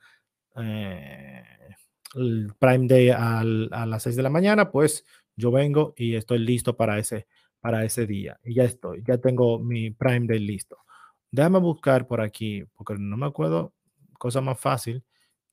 eh, 0.57 1.45
el 2.15 2.53
Prime 2.59 2.87
Day 2.87 3.11
a 3.11 3.45
las 3.45 4.03
6 4.03 4.17
de 4.17 4.23
la 4.23 4.31
mañana, 4.31 4.71
pues 4.71 5.05
yo 5.37 5.51
vengo 5.51 5.95
y 5.97 6.15
estoy 6.15 6.39
listo 6.39 6.77
para 6.77 6.99
ese, 6.99 7.27
para 7.61 7.85
ese 7.85 8.07
día. 8.07 8.39
Y 8.45 8.55
ya 8.55 8.65
estoy, 8.65 9.03
ya 9.07 9.19
tengo 9.19 9.59
mi 9.59 9.91
Prime 9.91 10.27
Day 10.27 10.41
listo. 10.41 10.79
Déjame 11.33 11.59
buscar 11.59 12.07
por 12.07 12.21
aquí, 12.21 12.63
porque 12.75 12.95
no 12.99 13.17
me 13.17 13.27
acuerdo, 13.27 13.73
cosa 14.19 14.43
más 14.43 14.61
fácil, 14.61 15.03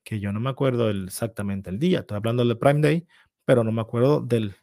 que 0.04 0.20
yo 0.20 0.34
no 0.34 0.42
me 0.42 0.50
acuerdo 0.50 0.90
exactamente 0.90 1.70
el 1.70 1.80
día. 1.80 2.00
Estoy 2.00 2.18
hablando 2.18 2.44
del 2.46 2.58
Prime 2.58 2.82
Day, 2.82 3.08
pero 3.46 3.64
no 3.64 3.72
me 3.72 3.82
acuerdo 3.82 4.20
del 4.20 4.56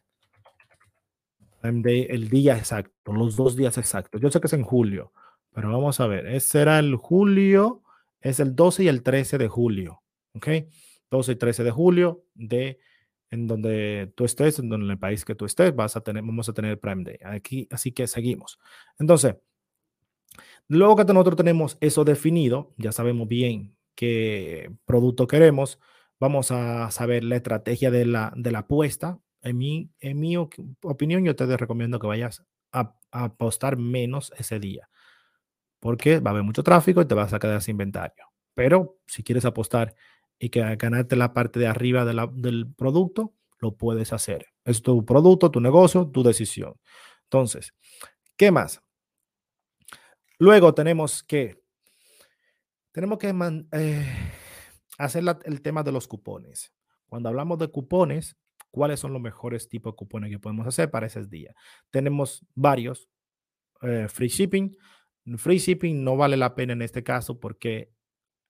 Prime 1.59 1.81
Day, 1.81 2.05
el 2.09 2.29
día 2.29 2.55
exacto, 2.55 3.13
los 3.13 3.35
dos 3.35 3.55
días 3.55 3.79
exactos. 3.79 4.21
Yo 4.21 4.29
sé 4.29 4.39
que 4.39 4.45
es 4.45 4.53
en 4.53 4.61
julio, 4.61 5.11
pero 5.53 5.71
vamos 5.71 5.99
a 5.99 6.05
ver. 6.05 6.39
Será 6.39 6.77
el 6.77 6.95
julio, 6.95 7.81
es 8.21 8.39
el 8.39 8.55
12 8.55 8.83
y 8.83 8.87
el 8.87 9.01
13 9.01 9.39
de 9.39 9.47
julio. 9.47 10.03
¿Ok? 10.35 10.47
12 11.09 11.31
y 11.31 11.35
13 11.35 11.63
de 11.63 11.71
julio 11.71 12.25
de 12.35 12.79
en 13.29 13.47
donde 13.47 14.13
tú 14.15 14.23
estés, 14.23 14.59
en, 14.59 14.69
donde, 14.69 14.91
el 14.93 14.99
país 14.99 15.25
que 15.25 15.35
tú 15.35 15.45
estés, 15.45 15.75
vas 15.75 15.97
a 15.97 16.01
tener, 16.01 16.23
vamos 16.23 16.47
a 16.47 16.53
tener 16.53 16.79
Prime 16.79 17.03
Day. 17.03 17.17
Aquí, 17.23 17.67
así 17.71 17.91
que 17.91 18.07
seguimos. 18.07 18.59
Entonces, 18.99 19.35
Luego 20.69 20.95
que 20.95 21.05
nosotros 21.05 21.37
tenemos 21.37 21.77
eso 21.79 22.03
definido, 22.03 22.73
ya 22.77 22.91
sabemos 22.91 23.27
bien 23.27 23.77
qué 23.95 24.71
producto 24.85 25.27
queremos, 25.27 25.79
vamos 26.19 26.51
a 26.51 26.91
saber 26.91 27.23
la 27.23 27.37
estrategia 27.37 27.89
de 27.89 28.05
la, 28.05 28.33
de 28.35 28.51
la 28.51 28.59
apuesta. 28.59 29.19
En 29.41 29.57
mi, 29.57 29.91
en 29.99 30.19
mi 30.19 30.35
opinión, 30.35 31.23
yo 31.23 31.35
te 31.35 31.57
recomiendo 31.57 31.99
que 31.99 32.07
vayas 32.07 32.43
a, 32.71 32.95
apostar 33.11 33.77
menos 33.77 34.33
ese 34.37 34.59
día, 34.59 34.89
porque 35.79 36.19
va 36.19 36.31
a 36.31 36.33
haber 36.33 36.43
mucho 36.43 36.63
tráfico 36.63 37.01
y 37.01 37.05
te 37.05 37.15
vas 37.15 37.33
a 37.33 37.39
quedar 37.39 37.61
sin 37.61 37.73
inventario. 37.73 38.25
Pero 38.53 38.99
si 39.07 39.23
quieres 39.23 39.45
apostar 39.45 39.95
y 40.37 40.49
que 40.49 40.75
ganarte 40.75 41.15
la 41.15 41.33
parte 41.33 41.59
de 41.59 41.67
arriba 41.67 42.03
del 42.03 42.73
producto, 42.75 43.33
lo 43.59 43.75
puedes 43.75 44.11
hacer. 44.13 44.47
Es 44.65 44.81
tu 44.81 45.05
producto, 45.05 45.49
tu 45.49 45.61
negocio, 45.61 46.07
tu 46.07 46.23
decisión. 46.23 46.75
Entonces, 47.23 47.73
¿qué 48.35 48.51
más? 48.51 48.81
Luego 50.39 50.73
tenemos 50.73 51.23
que, 51.23 51.61
tenemos 52.91 53.17
que 53.17 53.33
eh, 53.71 54.05
hacer 54.97 55.23
el 55.45 55.61
tema 55.61 55.83
de 55.83 55.91
los 55.91 56.07
cupones. 56.07 56.73
Cuando 57.07 57.29
hablamos 57.29 57.57
de 57.59 57.69
cupones, 57.69 58.35
¿cuáles 58.71 58.99
son 58.99 59.13
los 59.13 59.21
mejores 59.21 59.69
tipos 59.69 59.93
de 59.93 59.97
cupones 59.97 60.29
que 60.29 60.39
podemos 60.39 60.67
hacer 60.67 60.91
para 60.91 61.07
ese 61.07 61.25
día? 61.25 61.53
Tenemos 61.89 62.45
varios. 62.53 63.09
eh, 63.81 64.07
free 64.09 64.27
shipping. 64.29 64.75
Free 65.37 65.59
shipping 65.59 66.03
no 66.03 66.15
vale 66.15 66.37
la 66.37 66.55
pena 66.55 66.73
en 66.73 66.81
este 66.81 67.03
caso 67.03 67.39
porque 67.39 67.91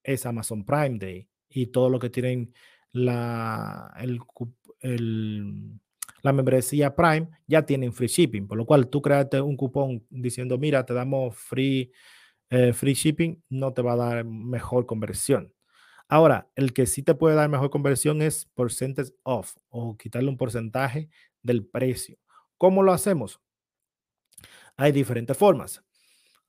es 0.03 0.25
Amazon 0.25 0.63
Prime 0.63 0.97
Day 0.99 1.27
y 1.49 1.67
todo 1.67 1.89
lo 1.89 1.99
que 1.99 2.09
tienen 2.09 2.53
la, 2.91 3.93
el, 3.99 4.19
la 6.21 6.33
membresía 6.33 6.95
Prime 6.95 7.29
ya 7.47 7.65
tienen 7.65 7.93
free 7.93 8.07
shipping, 8.07 8.47
por 8.47 8.57
lo 8.57 8.65
cual 8.65 8.89
tú 8.89 9.01
creaste 9.01 9.41
un 9.41 9.55
cupón 9.55 10.05
diciendo, 10.09 10.57
mira, 10.57 10.85
te 10.85 10.93
damos 10.93 11.35
free, 11.35 11.91
eh, 12.49 12.73
free 12.73 12.93
shipping, 12.93 13.41
no 13.49 13.73
te 13.73 13.81
va 13.81 13.93
a 13.93 13.97
dar 13.97 14.25
mejor 14.25 14.85
conversión. 14.85 15.53
Ahora, 16.09 16.49
el 16.55 16.73
que 16.73 16.85
sí 16.85 17.03
te 17.03 17.15
puede 17.15 17.35
dar 17.35 17.49
mejor 17.49 17.69
conversión 17.69 18.21
es 18.21 18.45
percentage 18.55 19.11
off 19.23 19.55
o 19.69 19.97
quitarle 19.97 20.29
un 20.29 20.37
porcentaje 20.37 21.09
del 21.43 21.65
precio. 21.65 22.17
¿Cómo 22.57 22.81
lo 22.81 22.93
hacemos? 22.93 23.41
Hay 24.77 24.91
diferentes 24.91 25.37
formas. 25.37 25.83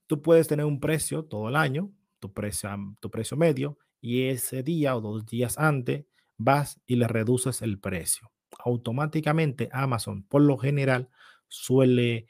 Tú 0.07 0.23
puedes 0.23 0.49
tener 0.49 0.65
un 0.65 0.81
precio 0.81 1.25
todo 1.25 1.49
el 1.49 1.57
año, 1.57 1.93
tu 2.21 2.33
precio, 2.33 2.71
tu 3.01 3.11
precio 3.11 3.37
medio, 3.37 3.79
y 4.01 4.29
ese 4.29 4.63
día 4.63 4.97
o 4.97 5.01
dos 5.01 5.27
días 5.27 5.59
antes 5.59 6.05
vas 6.37 6.81
y 6.87 6.97
le 6.97 7.09
reduces 7.09 7.63
el 7.63 7.81
precio. 7.81 8.31
Automáticamente 8.59 9.69
Amazon, 9.73 10.23
por 10.25 10.43
lo 10.43 10.59
general, 10.59 11.11
suele 11.49 12.27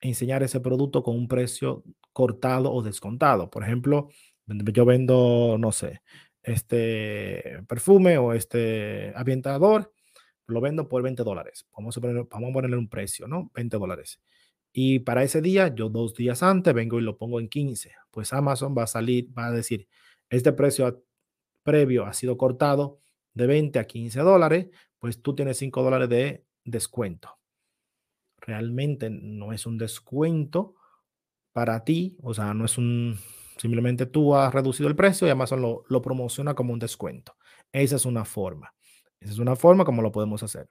enseñar 0.00 0.42
ese 0.42 0.60
producto 0.60 1.02
con 1.02 1.16
un 1.16 1.28
precio 1.28 1.84
cortado 2.12 2.72
o 2.72 2.82
descontado. 2.82 3.50
Por 3.50 3.62
ejemplo, 3.62 4.08
yo 4.46 4.84
vendo, 4.84 5.56
no 5.58 5.72
sé, 5.72 6.02
este 6.42 7.62
perfume 7.68 8.18
o 8.18 8.32
este 8.32 9.12
ambientador, 9.14 9.92
lo 10.46 10.60
vendo 10.60 10.88
por 10.88 11.02
20 11.02 11.22
dólares. 11.22 11.66
Vamos 11.76 11.96
a, 11.96 12.00
poner, 12.00 12.26
vamos 12.30 12.50
a 12.50 12.52
ponerle 12.52 12.76
un 12.76 12.88
precio, 12.88 13.28
¿no? 13.28 13.50
20 13.54 13.76
dólares. 13.76 14.20
Y 14.72 15.00
para 15.00 15.22
ese 15.22 15.42
día, 15.42 15.74
yo 15.74 15.88
dos 15.88 16.14
días 16.14 16.42
antes 16.42 16.72
vengo 16.74 16.98
y 16.98 17.02
lo 17.02 17.18
pongo 17.18 17.40
en 17.40 17.48
15. 17.48 17.92
Pues 18.10 18.32
Amazon 18.32 18.74
va 18.76 18.84
a 18.84 18.86
salir, 18.86 19.28
va 19.36 19.46
a 19.46 19.52
decir, 19.52 19.88
este 20.30 20.52
precio 20.52 21.04
previo 21.62 22.06
ha 22.06 22.12
sido 22.14 22.36
cortado 22.38 23.00
de 23.34 23.46
20 23.46 23.78
a 23.78 23.86
15 23.86 24.20
dólares, 24.20 24.68
pues 24.98 25.22
tú 25.22 25.34
tienes 25.34 25.58
5 25.58 25.82
dólares 25.82 26.08
de 26.08 26.44
descuento. 26.64 27.38
Realmente 28.38 29.10
no 29.10 29.52
es 29.52 29.66
un 29.66 29.78
descuento 29.78 30.74
para 31.52 31.84
ti, 31.84 32.16
o 32.22 32.34
sea, 32.34 32.54
no 32.54 32.64
es 32.64 32.78
un, 32.78 33.18
simplemente 33.56 34.06
tú 34.06 34.34
has 34.34 34.52
reducido 34.52 34.88
el 34.88 34.96
precio 34.96 35.26
y 35.26 35.30
Amazon 35.30 35.60
lo, 35.60 35.84
lo 35.88 36.02
promociona 36.02 36.54
como 36.54 36.72
un 36.72 36.78
descuento. 36.78 37.36
Esa 37.72 37.96
es 37.96 38.04
una 38.04 38.24
forma. 38.24 38.74
Esa 39.20 39.32
es 39.32 39.38
una 39.38 39.56
forma 39.56 39.84
como 39.84 40.02
lo 40.02 40.12
podemos 40.12 40.42
hacer. 40.42 40.70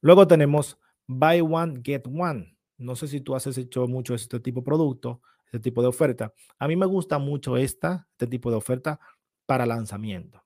Luego 0.00 0.26
tenemos 0.26 0.78
buy 1.06 1.40
one, 1.40 1.80
get 1.84 2.06
one. 2.06 2.56
No 2.78 2.96
sé 2.96 3.08
si 3.08 3.20
tú 3.20 3.34
has 3.34 3.46
hecho 3.46 3.86
mucho 3.86 4.14
este 4.14 4.40
tipo 4.40 4.60
de 4.60 4.64
producto, 4.64 5.22
este 5.46 5.60
tipo 5.60 5.82
de 5.82 5.88
oferta. 5.88 6.32
A 6.58 6.66
mí 6.66 6.76
me 6.76 6.86
gusta 6.86 7.18
mucho 7.18 7.56
esta, 7.56 8.08
este 8.12 8.26
tipo 8.26 8.50
de 8.50 8.56
oferta 8.56 8.98
para 9.46 9.66
lanzamiento. 9.66 10.42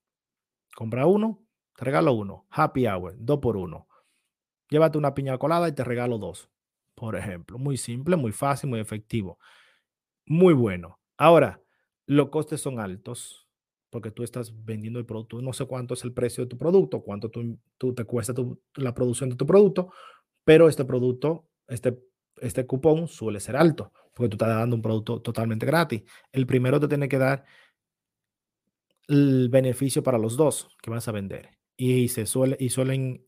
Compra 0.75 1.07
uno, 1.07 1.43
te 1.79 1.85
regalo 1.85 2.13
uno. 2.13 2.45
Happy 2.51 2.89
hour, 2.89 3.15
dos 3.17 3.39
por 3.39 3.57
uno. 3.57 3.87
Llévate 4.69 4.99
una 4.99 5.15
piña 5.15 5.39
colada 5.39 5.69
y 5.69 5.73
te 5.73 5.85
regalo 5.85 6.19
dos. 6.19 6.51
Por 6.97 7.15
ejemplo, 7.15 7.57
muy 7.57 7.77
simple, 7.77 8.17
muy 8.17 8.33
fácil, 8.33 8.69
muy 8.69 8.81
efectivo. 8.81 9.39
Muy 10.27 10.55
bueno. 10.55 10.99
Ahora, 11.17 11.63
los 12.07 12.31
costes 12.31 12.61
son 12.61 12.81
altos 12.81 13.49
porque 13.91 14.11
tú 14.11 14.25
estás 14.25 14.53
vendiendo 14.65 14.99
el 14.99 15.07
producto. 15.07 15.41
No 15.41 15.53
sé 15.53 15.67
cuánto 15.67 15.95
es 15.95 16.03
el 16.03 16.13
precio 16.13 16.43
de 16.43 16.51
tu 16.51 16.59
producto, 16.59 17.01
cuánto 17.01 17.31
tú, 17.31 17.95
te 17.95 18.05
cuesta 18.05 18.35
la 18.75 18.93
producción 18.93 19.31
de 19.31 19.37
tu 19.37 19.47
producto, 19.47 19.93
pero 20.43 20.69
este 20.69 20.85
producto, 20.85 21.47
este, 21.69 21.97
este 22.39 22.67
cupón 22.67 23.07
suele 23.07 23.39
ser 23.39 23.57
alto 23.57 23.93
porque 24.15 24.31
tú 24.31 24.35
estás 24.35 24.49
dando 24.49 24.75
un 24.75 24.83
producto 24.83 25.23
totalmente 25.23 25.65
gratis. 25.65 26.03
El 26.33 26.45
primero 26.45 26.81
te 26.81 26.89
tiene 26.89 27.09
que 27.09 27.19
dar 27.19 27.45
el 29.07 29.49
beneficio 29.49 30.03
para 30.03 30.19
los 30.19 30.37
dos 30.37 30.69
que 30.83 30.91
vas 30.91 31.07
a 31.07 31.13
vender. 31.13 31.58
Y, 31.81 32.09
se 32.09 32.25
y 32.59 32.69
suelen 32.71 33.25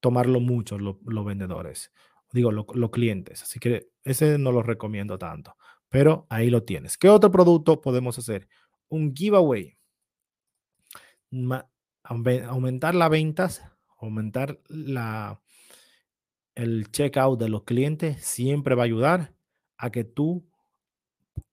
tomarlo 0.00 0.40
mucho 0.40 0.78
los, 0.78 0.96
vendedores, 1.24 1.92
digo, 2.32 2.50
los 2.50 2.90
clientes. 2.90 3.42
Así 3.42 3.60
que 3.60 3.90
ese 4.02 4.38
no 4.38 4.50
lo 4.50 4.62
recomiendo 4.62 5.18
tanto, 5.18 5.56
pero 5.90 6.26
ahí 6.30 6.48
lo 6.48 6.62
tienes. 6.64 6.96
¿Qué 6.96 7.10
otro 7.10 7.30
producto 7.30 7.80
podemos 7.82 8.18
hacer? 8.18 8.48
Un 8.88 9.14
giveaway. 9.14 9.76
aumentar 12.02 12.94
las 12.94 13.10
ventas, 13.10 13.62
aumentar 13.98 14.58
la, 14.68 15.40
el 16.54 16.90
checkout 16.90 17.38
de 17.38 17.50
los 17.50 17.64
clientes 17.64 18.24
siempre 18.24 18.74
va 18.74 18.82
a 18.82 18.86
ayudar 18.86 19.34
a 19.76 19.90
que 19.90 20.04
tú 20.04 20.48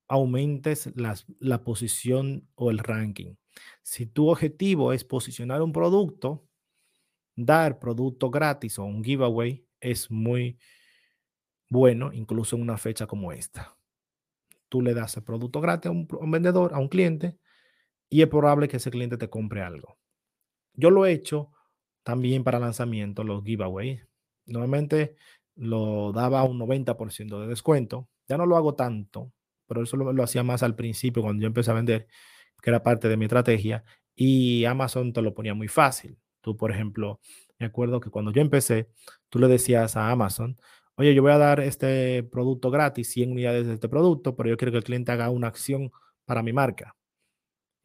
aumentes 0.08 0.92
la 0.96 1.64
posición 1.64 2.48
o 2.56 2.72
el 2.72 2.80
ranking. 2.80 3.36
Si 3.82 4.06
tu 4.06 4.30
objetivo 4.30 4.94
es 4.94 5.04
posicionar 5.04 5.62
un 5.62 5.72
producto, 5.72 6.46
dar 7.36 7.80
producto 7.80 8.30
gratis 8.30 8.80
o 8.80 8.84
un 8.84 9.04
giveaway 9.04 9.66
es 9.80 10.12
muy 10.12 10.60
bueno, 11.70 12.12
incluso 12.14 12.56
en 12.56 12.64
una 12.64 12.78
fecha 12.78 13.08
como 13.08 13.32
esta. 13.32 13.78
Tú 14.68 14.82
le 14.82 14.94
das 14.94 15.16
el 15.18 15.24
producto 15.24 15.62
gratis 15.62 15.90
a 15.90 15.92
un, 15.92 16.32
vendedor, 16.32 16.74
a 16.74 16.80
un 16.80 16.90
cliente, 16.90 17.38
y 18.10 18.22
es 18.22 18.28
probable 18.28 18.68
que 18.68 18.78
ese 18.78 18.92
cliente 18.92 19.18
te 19.18 19.30
compre 19.30 19.62
algo. 19.62 19.98
Yo 20.74 20.90
lo 20.90 21.06
he 21.06 21.12
hecho 21.12 21.52
también 22.04 22.44
para 22.44 22.60
lanzamiento, 22.60 23.24
los 23.24 23.44
giveaways. 23.44 24.08
Normalmente 24.46 25.16
lo 25.56 26.12
daba 26.12 26.44
un 26.44 26.60
90% 26.60 27.40
de 27.40 27.48
descuento. 27.48 28.10
Ya 28.28 28.38
no 28.38 28.46
lo 28.46 28.58
hago 28.58 28.76
tanto, 28.76 29.32
pero 29.68 29.84
eso 29.84 29.98
lo, 29.98 30.24
hacía 30.24 30.44
más 30.44 30.64
al 30.64 30.76
principio 30.76 31.22
cuando 31.22 31.42
yo 31.42 31.48
empecé 31.48 31.72
a 31.72 31.76
vender 31.76 32.08
que 32.62 32.70
era 32.70 32.84
parte 32.84 33.10
de 33.10 33.18
mi 33.18 33.26
estrategia, 33.26 33.84
y 34.16 34.66
Amazon 34.66 35.14
te 35.14 35.22
lo 35.22 35.34
ponía 35.34 35.54
muy 35.54 35.68
fácil. 35.68 36.18
Tú, 36.42 36.58
por 36.58 36.72
ejemplo, 36.72 37.20
me 37.58 37.66
acuerdo 37.66 38.00
que 38.00 38.10
cuando 38.10 38.32
yo 38.32 38.42
empecé, 38.42 38.90
tú 39.30 39.40
le 39.40 39.48
decías 39.48 39.96
a 39.98 40.12
Amazon, 40.12 40.58
oye, 40.96 41.14
yo 41.16 41.22
voy 41.22 41.32
a 41.32 41.38
dar 41.38 41.60
este 41.62 42.24
producto 42.24 42.72
gratis, 42.72 43.10
100 43.12 43.32
unidades 43.32 43.68
de 43.68 43.74
este 43.76 43.90
producto, 43.90 44.36
pero 44.36 44.50
yo 44.50 44.58
quiero 44.58 44.72
que 44.72 44.78
el 44.80 44.84
cliente 44.84 45.12
haga 45.12 45.30
una 45.30 45.48
acción 45.48 45.92
para 46.26 46.44
mi 46.44 46.54
marca. 46.54 46.96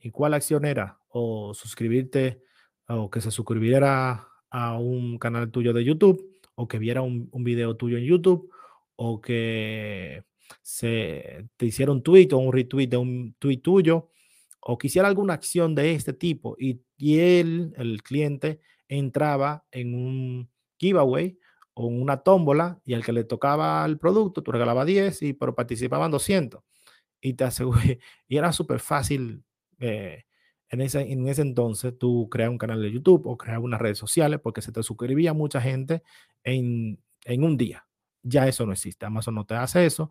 ¿Y 0.00 0.10
cuál 0.10 0.34
acción 0.34 0.64
era? 0.64 0.98
O 1.08 1.54
suscribirte, 1.54 2.42
o 2.88 3.10
que 3.10 3.20
se 3.20 3.30
suscribiera 3.30 4.28
a 4.50 4.78
un 4.78 5.18
canal 5.18 5.50
tuyo 5.50 5.72
de 5.72 5.84
YouTube, 5.84 6.34
o 6.54 6.68
que 6.68 6.78
viera 6.78 7.02
un, 7.02 7.30
video 7.32 7.76
tuyo 7.76 7.98
en 7.98 8.04
YouTube, 8.04 8.50
o 8.96 9.20
que 9.20 10.24
se 10.62 11.48
te 11.56 11.66
hiciera 11.66 11.92
un 11.92 12.02
tweet 12.02 12.28
o 12.32 12.38
un 12.38 12.52
retweet 12.52 12.88
de 12.88 12.96
un 12.96 13.34
tweet 13.38 13.58
tuyo, 13.58 14.10
o 14.66 14.78
quisiera 14.78 15.08
alguna 15.08 15.34
acción 15.34 15.74
de 15.74 15.94
este 15.94 16.12
tipo 16.12 16.56
y, 16.58 16.80
y 16.96 17.18
él, 17.18 17.74
el 17.76 18.02
cliente, 18.02 18.60
entraba 18.88 19.64
en 19.70 19.94
un 19.94 20.50
giveaway 20.78 21.38
o 21.74 21.86
una 21.86 22.18
tómbola 22.18 22.80
y 22.84 22.94
al 22.94 23.04
que 23.04 23.12
le 23.12 23.24
tocaba 23.24 23.84
el 23.84 23.98
producto, 23.98 24.42
tú 24.42 24.52
regalabas 24.52 24.86
10, 24.86 25.22
y, 25.22 25.32
pero 25.34 25.54
participaban 25.54 26.10
200. 26.10 26.62
Y, 27.20 27.34
te 27.34 27.44
aseguré, 27.44 27.98
y 28.28 28.36
era 28.36 28.52
súper 28.52 28.80
fácil 28.80 29.44
eh, 29.80 30.24
en, 30.68 30.80
ese, 30.80 31.00
en 31.12 31.26
ese 31.28 31.42
entonces 31.42 31.98
tú 31.98 32.28
crear 32.30 32.48
un 32.50 32.58
canal 32.58 32.80
de 32.80 32.92
YouTube 32.92 33.26
o 33.26 33.36
crear 33.36 33.58
unas 33.58 33.80
redes 33.80 33.98
sociales 33.98 34.40
porque 34.42 34.62
se 34.62 34.72
te 34.72 34.82
suscribía 34.82 35.32
mucha 35.34 35.60
gente 35.60 36.02
en, 36.42 37.02
en 37.24 37.44
un 37.44 37.56
día. 37.56 37.86
Ya 38.22 38.48
eso 38.48 38.64
no 38.64 38.72
existe. 38.72 39.04
Amazon 39.04 39.34
no 39.34 39.44
te 39.44 39.54
hace 39.54 39.84
eso. 39.84 40.10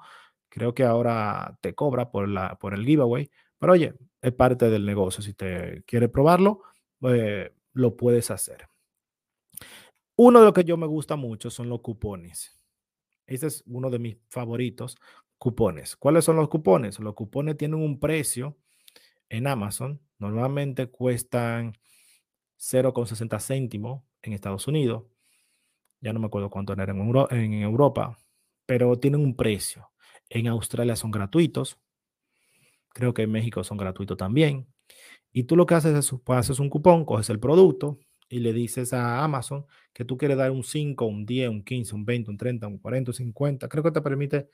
Creo 0.49 0.75
que 0.75 0.83
ahora 0.83 1.57
te 1.61 1.73
cobra 1.73 2.11
por, 2.11 2.27
la, 2.27 2.55
por 2.59 2.75
el 2.75 2.85
giveaway, 2.85 3.31
pero 3.63 3.71
oye, 3.71 3.93
es 4.21 4.33
parte 4.33 4.69
del 4.69 4.85
negocio. 4.85 5.23
Si 5.23 5.35
te 5.35 5.85
quieres 5.87 6.09
probarlo, 6.09 6.63
eh, 7.03 7.55
lo 7.71 7.95
puedes 7.95 8.29
hacer. 8.29 8.67
Uno 10.17 10.39
de 10.39 10.45
los 10.47 10.53
que 10.53 10.65
yo 10.65 10.75
me 10.75 10.85
gusta 10.85 11.15
mucho 11.15 11.49
son 11.49 11.69
los 11.69 11.79
cupones. 11.79 12.61
Este 13.25 13.47
es 13.47 13.63
uno 13.65 13.89
de 13.89 13.99
mis 13.99 14.17
favoritos, 14.27 14.97
cupones. 15.37 15.95
¿Cuáles 15.95 16.25
son 16.25 16.35
los 16.35 16.49
cupones? 16.49 16.99
Los 16.99 17.13
cupones 17.13 17.55
tienen 17.55 17.79
un 17.79 18.01
precio 18.01 18.57
en 19.29 19.47
Amazon. 19.47 20.01
Normalmente 20.19 20.87
cuestan 20.87 21.71
0,60 22.57 23.39
céntimos 23.39 24.03
en 24.23 24.33
Estados 24.33 24.67
Unidos. 24.67 25.05
Ya 26.01 26.11
no 26.11 26.19
me 26.19 26.25
acuerdo 26.25 26.49
cuánto 26.49 26.73
era 26.73 26.83
en 26.83 27.53
Europa, 27.53 28.17
pero 28.65 28.99
tienen 28.99 29.21
un 29.21 29.37
precio. 29.37 29.89
En 30.27 30.47
Australia 30.47 30.97
son 30.97 31.11
gratuitos. 31.11 31.79
Creo 32.93 33.13
que 33.13 33.23
en 33.23 33.31
México 33.31 33.63
son 33.63 33.77
gratuitos 33.77 34.17
también. 34.17 34.67
Y 35.33 35.43
tú 35.43 35.55
lo 35.55 35.65
que 35.65 35.75
haces 35.75 35.95
es, 35.95 36.13
haces 36.27 36.59
un 36.59 36.69
cupón, 36.69 37.05
coges 37.05 37.29
el 37.29 37.39
producto 37.39 37.99
y 38.29 38.39
le 38.39 38.53
dices 38.53 38.93
a 38.93 39.23
Amazon 39.23 39.65
que 39.93 40.05
tú 40.05 40.17
quieres 40.17 40.37
dar 40.37 40.51
un 40.51 40.63
5, 40.63 41.05
un 41.05 41.25
10, 41.25 41.49
un 41.49 41.63
15, 41.63 41.95
un 41.95 42.05
20, 42.05 42.31
un 42.31 42.37
30, 42.37 42.67
un 42.67 42.77
40, 42.77 43.11
un 43.11 43.15
50. 43.15 43.67
Creo 43.67 43.83
que 43.83 43.91
te 43.91 44.01
permite, 44.01 44.49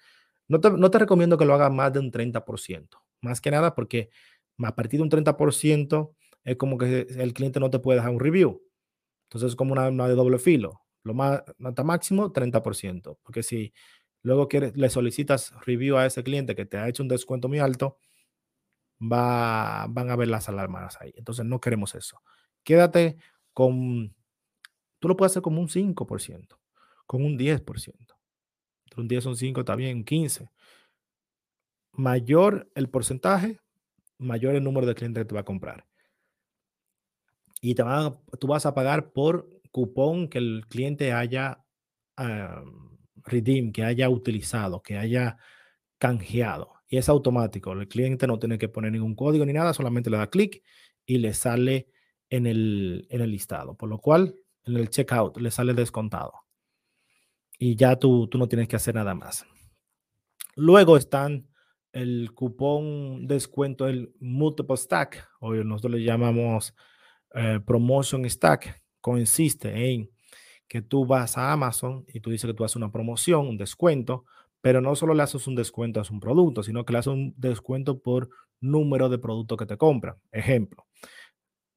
no 0.47 0.59
te, 0.59 0.71
no 0.71 0.89
te 0.91 0.99
recomiendo 0.99 1.37
que 1.37 1.45
lo 1.45 1.53
hagas 1.53 1.71
más 1.71 1.93
de 1.93 1.99
un 1.99 2.11
30%. 2.11 2.97
Más 3.21 3.41
que 3.41 3.51
nada 3.51 3.75
porque 3.75 4.09
a 4.59 4.75
partir 4.75 4.99
de 4.99 5.03
un 5.03 5.09
30% 5.09 6.15
es 6.43 6.55
como 6.57 6.77
que 6.77 7.07
el 7.17 7.33
cliente 7.33 7.59
no 7.59 7.69
te 7.69 7.79
puede 7.79 7.99
dejar 7.99 8.13
un 8.13 8.19
review. 8.19 8.61
Entonces 9.27 9.49
es 9.51 9.55
como 9.55 9.73
una, 9.73 9.89
una 9.89 10.07
de 10.07 10.15
doble 10.15 10.39
filo. 10.39 10.81
Lo 11.03 11.13
más, 11.13 11.43
hasta 11.63 11.83
máximo 11.83 12.33
30%. 12.33 13.19
Porque 13.23 13.43
si 13.43 13.73
luego 14.23 14.47
quieres, 14.47 14.75
le 14.75 14.89
solicitas 14.89 15.53
review 15.65 15.97
a 15.97 16.05
ese 16.05 16.23
cliente 16.23 16.55
que 16.55 16.65
te 16.65 16.77
ha 16.77 16.87
hecho 16.89 17.03
un 17.03 17.09
descuento 17.09 17.47
muy 17.47 17.59
alto, 17.59 17.97
va, 18.99 19.87
van 19.89 20.09
a 20.09 20.15
ver 20.15 20.27
las 20.27 20.49
alarmas 20.49 20.99
ahí. 21.01 21.13
Entonces 21.15 21.45
no 21.45 21.59
queremos 21.59 21.95
eso. 21.95 22.21
Quédate 22.63 23.17
con, 23.53 24.15
tú 24.99 25.07
lo 25.07 25.17
puedes 25.17 25.31
hacer 25.31 25.41
como 25.41 25.61
un 25.61 25.69
5%, 25.69 26.57
con 27.05 27.23
un 27.23 27.37
10%. 27.37 28.19
Un 28.97 29.07
10 29.07 29.23
son 29.23 29.35
5, 29.35 29.61
está 29.61 29.75
bien, 29.75 30.03
15. 30.03 30.49
Mayor 31.93 32.69
el 32.75 32.89
porcentaje, 32.89 33.59
mayor 34.17 34.55
el 34.55 34.63
número 34.63 34.85
de 34.85 34.95
clientes 34.95 35.23
que 35.23 35.27
te 35.27 35.35
va 35.35 35.41
a 35.41 35.45
comprar. 35.45 35.85
Y 37.61 37.75
te 37.75 37.83
tú 38.39 38.47
vas 38.47 38.65
a 38.65 38.73
pagar 38.73 39.11
por 39.11 39.49
cupón 39.71 40.29
que 40.29 40.37
el 40.37 40.65
cliente 40.67 41.13
haya 41.13 41.63
redeem, 43.23 43.71
que 43.71 43.83
haya 43.83 44.09
utilizado, 44.09 44.81
que 44.81 44.97
haya 44.97 45.37
canjeado. 45.97 46.78
Y 46.89 46.97
es 46.97 47.07
automático. 47.07 47.71
El 47.71 47.87
cliente 47.87 48.27
no 48.27 48.39
tiene 48.39 48.57
que 48.57 48.67
poner 48.67 48.91
ningún 48.91 49.15
código 49.15 49.45
ni 49.45 49.53
nada, 49.53 49.73
solamente 49.73 50.09
le 50.09 50.17
da 50.17 50.27
clic 50.27 50.63
y 51.05 51.19
le 51.19 51.33
sale 51.33 51.87
en 52.29 52.47
el, 52.47 53.07
en 53.09 53.21
el 53.21 53.31
listado. 53.31 53.75
Por 53.75 53.89
lo 53.89 53.99
cual, 53.99 54.35
en 54.65 54.75
el 54.75 54.89
checkout 54.89 55.37
le 55.37 55.51
sale 55.51 55.73
descontado. 55.73 56.33
Y 57.57 57.75
ya 57.75 57.97
tú, 57.97 58.27
tú 58.27 58.37
no 58.37 58.47
tienes 58.47 58.67
que 58.67 58.75
hacer 58.75 58.95
nada 58.95 59.13
más. 59.13 59.45
Luego 60.55 60.97
están 60.97 61.47
el 61.91 62.31
cupón 62.33 63.27
descuento, 63.27 63.87
el 63.87 64.13
multiple 64.19 64.77
stack, 64.77 65.29
o 65.39 65.53
nosotros 65.53 65.93
le 65.93 66.03
llamamos 66.03 66.75
eh, 67.33 67.59
promotion 67.65 68.29
stack, 68.29 68.81
consiste 69.01 69.91
en 69.91 70.09
que 70.67 70.81
tú 70.81 71.05
vas 71.05 71.37
a 71.37 71.51
Amazon 71.51 72.05
y 72.07 72.19
tú 72.19 72.29
dices 72.29 72.47
que 72.47 72.53
tú 72.53 72.63
haces 72.63 72.75
una 72.75 72.91
promoción, 72.91 73.47
un 73.47 73.57
descuento, 73.57 74.25
pero 74.61 74.81
no 74.81 74.95
solo 74.95 75.13
le 75.13 75.23
haces 75.23 75.47
un 75.47 75.55
descuento 75.55 75.99
a 75.99 76.03
un 76.09 76.19
producto, 76.19 76.63
sino 76.63 76.85
que 76.85 76.93
le 76.93 76.99
haces 76.99 77.13
un 77.13 77.33
descuento 77.37 78.01
por 78.01 78.29
número 78.59 79.09
de 79.09 79.17
productos 79.17 79.57
que 79.57 79.65
te 79.65 79.77
compran. 79.77 80.15
Ejemplo, 80.31 80.85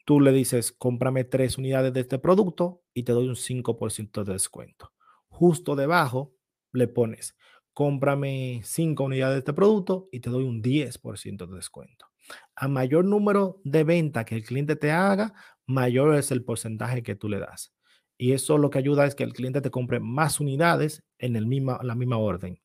tú 0.05 0.21
le 0.21 0.33
dices, 0.33 0.73
cómprame 0.73 1.25
tres 1.25 1.59
unidades 1.59 1.93
de 1.93 2.01
este 2.01 2.19
producto 2.19 2.83
y 2.93 3.05
te 3.05 3.13
doy 3.13 3.29
un 3.29 3.37
5% 3.37 4.25
de 4.25 4.33
descuento. 4.33 4.93
Justo 5.29 5.77
debajo 5.77 6.35
le 6.73 6.89
pones, 6.89 7.37
cómprame 7.73 8.61
cinco 8.65 9.05
unidades 9.05 9.35
de 9.35 9.39
este 9.41 9.53
producto 9.53 10.09
y 10.11 10.21
te 10.21 10.31
doy 10.31 10.45
un 10.45 10.63
10% 10.63 11.47
de 11.47 11.57
descuento. 11.57 12.07
A 12.55 12.69
mayor 12.69 13.05
número 13.05 13.61
de 13.65 13.85
venta 13.85 14.25
que 14.25 14.35
el 14.35 14.45
cliente 14.45 14.77
te 14.77 14.91
haga, 14.91 15.35
mayor 15.67 16.15
es 16.17 16.31
el 16.31 16.45
porcentaje 16.45 17.03
que 17.03 17.15
tú 17.15 17.29
le 17.29 17.39
das. 17.39 17.75
Y 18.19 18.33
eso 18.33 18.59
lo 18.59 18.71
que 18.71 18.79
ayuda 18.79 19.07
es 19.07 19.15
que 19.15 19.25
el 19.25 19.33
cliente 19.33 19.61
te 19.61 19.71
compre 19.71 19.99
más 19.99 20.39
unidades 20.39 21.03
en 21.19 21.33
la 21.33 21.95
misma 21.95 22.19
orden. 22.19 22.61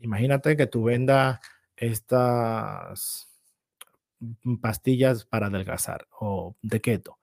Imagínate 0.00 0.56
que 0.56 0.66
tú 0.66 0.84
vendas 0.84 1.40
estas 1.76 3.28
pastillas 4.60 5.24
para 5.24 5.46
adelgazar 5.46 6.06
o 6.20 6.56
de 6.62 6.80
keto. 6.80 7.18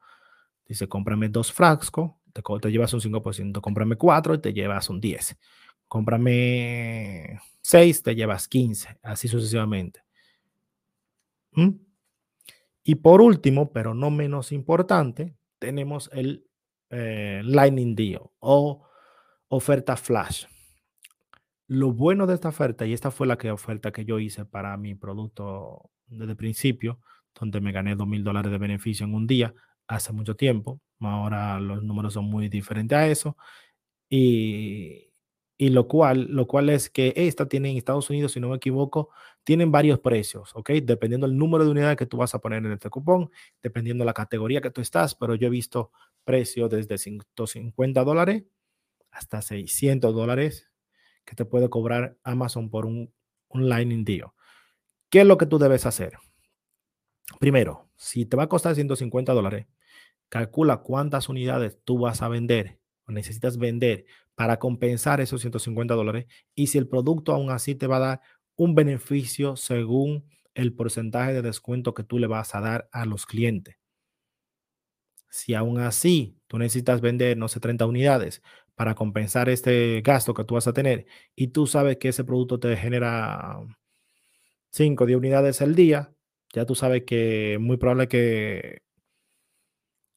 Dice, 0.67 0.87
cómprame 0.87 1.29
dos 1.29 1.51
frascos, 1.51 2.11
te, 2.33 2.71
llevas 2.71 2.93
un 2.93 3.01
5%, 3.01 3.61
cómprame 3.61 3.95
cuatro 3.97 4.33
y 4.33 4.39
te 4.39 4.53
llevas 4.53 4.89
un 4.89 4.99
10. 4.99 5.37
Cómprame 5.87 7.39
seis, 7.61 8.01
te 8.01 8.15
llevas 8.15 8.47
15, 8.47 8.97
así 9.03 9.27
sucesivamente. 9.27 10.01
¿Mm? 11.51 11.69
Y 12.83 12.95
por 12.95 13.21
último, 13.21 13.71
pero 13.71 13.93
no 13.93 14.09
menos 14.11 14.51
importante, 14.51 15.35
tenemos 15.59 16.09
el 16.13 16.47
eh, 16.89 17.41
Lightning 17.43 17.95
Deal 17.95 18.21
o 18.39 18.87
oferta 19.47 19.95
flash. 19.95 20.45
Lo 21.67 21.91
bueno 21.93 22.27
de 22.27 22.35
esta 22.35 22.49
oferta, 22.49 22.85
y 22.85 22.93
esta 22.93 23.09
fue 23.09 23.25
la 23.25 23.37
que 23.37 23.49
oferta 23.51 23.91
que 23.91 24.05
yo 24.05 24.19
hice 24.19 24.45
para 24.45 24.77
mi 24.77 24.93
producto 24.93 25.89
desde 26.07 26.31
el 26.31 26.37
principio, 26.37 26.99
donde 27.39 27.59
me 27.59 27.71
gané 27.71 27.95
dos 27.95 28.07
mil 28.07 28.23
dólares 28.23 28.51
de 28.51 28.57
beneficio 28.59 29.05
en 29.05 29.15
un 29.15 29.25
día 29.25 29.53
hace 29.87 30.13
mucho 30.13 30.35
tiempo. 30.35 30.79
Ahora 30.99 31.59
los 31.59 31.83
números 31.83 32.13
son 32.13 32.25
muy 32.25 32.49
diferentes 32.49 32.95
a 32.97 33.07
eso. 33.07 33.35
Y, 34.09 35.11
y 35.57 35.69
lo 35.69 35.87
cual, 35.87 36.27
lo 36.31 36.47
cual 36.47 36.69
es 36.69 36.89
que 36.89 37.13
esta 37.15 37.47
tiene 37.47 37.71
en 37.71 37.77
Estados 37.77 38.09
Unidos, 38.09 38.33
si 38.33 38.39
no 38.39 38.49
me 38.49 38.57
equivoco, 38.57 39.09
tienen 39.43 39.71
varios 39.71 39.99
precios, 39.99 40.51
¿ok? 40.55 40.71
Dependiendo 40.83 41.27
del 41.27 41.37
número 41.37 41.65
de 41.65 41.71
unidades 41.71 41.97
que 41.97 42.05
tú 42.05 42.17
vas 42.17 42.35
a 42.35 42.39
poner 42.39 42.65
en 42.65 42.73
este 42.73 42.89
cupón, 42.89 43.31
dependiendo 43.63 44.05
la 44.05 44.13
categoría 44.13 44.61
que 44.61 44.71
tú 44.71 44.81
estás, 44.81 45.15
pero 45.15 45.35
yo 45.35 45.47
he 45.47 45.51
visto 45.51 45.91
precios 46.25 46.69
desde 46.69 46.97
150 46.97 48.03
dólares 48.03 48.43
hasta 49.11 49.41
600 49.41 50.13
dólares 50.13 50.69
que 51.25 51.35
te 51.35 51.45
puede 51.45 51.69
cobrar 51.69 52.17
Amazon 52.23 52.69
por 52.69 52.85
un, 52.85 53.13
un 53.49 53.69
Lightning 53.69 54.05
Deal. 54.05 54.31
¿Qué 55.09 55.21
es 55.21 55.27
lo 55.27 55.37
que 55.37 55.45
tú 55.45 55.57
debes 55.57 55.85
hacer? 55.85 56.17
Primero, 57.39 57.89
si 57.95 58.25
te 58.25 58.37
va 58.37 58.43
a 58.43 58.49
costar 58.49 58.75
150 58.75 59.33
dólares, 59.33 59.67
calcula 60.29 60.77
cuántas 60.77 61.29
unidades 61.29 61.79
tú 61.83 61.99
vas 61.99 62.21
a 62.21 62.27
vender 62.27 62.79
o 63.07 63.11
necesitas 63.11 63.57
vender 63.57 64.05
para 64.35 64.59
compensar 64.59 65.21
esos 65.21 65.41
150 65.41 65.93
dólares 65.93 66.25
y 66.53 66.67
si 66.67 66.77
el 66.77 66.87
producto 66.87 67.33
aún 67.33 67.49
así 67.49 67.75
te 67.75 67.87
va 67.87 67.97
a 67.97 67.99
dar 67.99 68.21
un 68.55 68.75
beneficio 68.75 69.55
según 69.55 70.29
el 70.53 70.73
porcentaje 70.73 71.33
de 71.33 71.41
descuento 71.41 71.93
que 71.93 72.03
tú 72.03 72.19
le 72.19 72.27
vas 72.27 72.55
a 72.55 72.61
dar 72.61 72.89
a 72.91 73.05
los 73.05 73.25
clientes. 73.25 73.75
Si 75.29 75.53
aún 75.53 75.79
así 75.79 76.37
tú 76.47 76.57
necesitas 76.57 77.01
vender, 77.01 77.37
no 77.37 77.47
sé, 77.49 77.59
30 77.59 77.85
unidades 77.85 78.41
para 78.75 78.95
compensar 78.95 79.49
este 79.49 80.01
gasto 80.01 80.33
que 80.33 80.43
tú 80.43 80.55
vas 80.55 80.67
a 80.67 80.73
tener 80.73 81.05
y 81.35 81.47
tú 81.47 81.65
sabes 81.67 81.97
que 81.97 82.09
ese 82.09 82.23
producto 82.23 82.59
te 82.59 82.75
genera 82.77 83.59
5 84.71 85.03
o 85.03 85.07
10 85.07 85.17
unidades 85.17 85.61
al 85.61 85.75
día, 85.75 86.13
ya 86.53 86.65
tú 86.65 86.75
sabes 86.75 87.03
que 87.05 87.53
es 87.55 87.59
muy 87.59 87.77
probable 87.77 88.07
que 88.07 88.83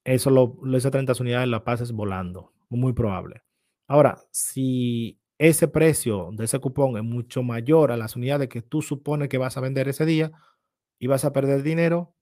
eso 0.04 0.30
lo, 0.30 0.58
esas 0.76 0.92
30 0.92 1.12
unidades 1.20 1.48
la 1.48 1.64
pases 1.64 1.92
volando, 1.92 2.52
muy 2.68 2.92
probable. 2.92 3.42
Ahora, 3.86 4.18
si 4.30 5.20
ese 5.38 5.68
precio 5.68 6.30
de 6.32 6.44
ese 6.44 6.58
cupón 6.58 6.96
es 6.96 7.04
mucho 7.04 7.42
mayor 7.42 7.92
a 7.92 7.96
las 7.96 8.16
unidades 8.16 8.48
que 8.48 8.62
tú 8.62 8.82
supones 8.82 9.28
que 9.28 9.38
vas 9.38 9.56
a 9.56 9.60
vender 9.60 9.88
ese 9.88 10.04
día 10.06 10.32
y 10.98 11.06
vas 11.06 11.24
a 11.24 11.32
perder 11.32 11.62
dinero, 11.62 12.14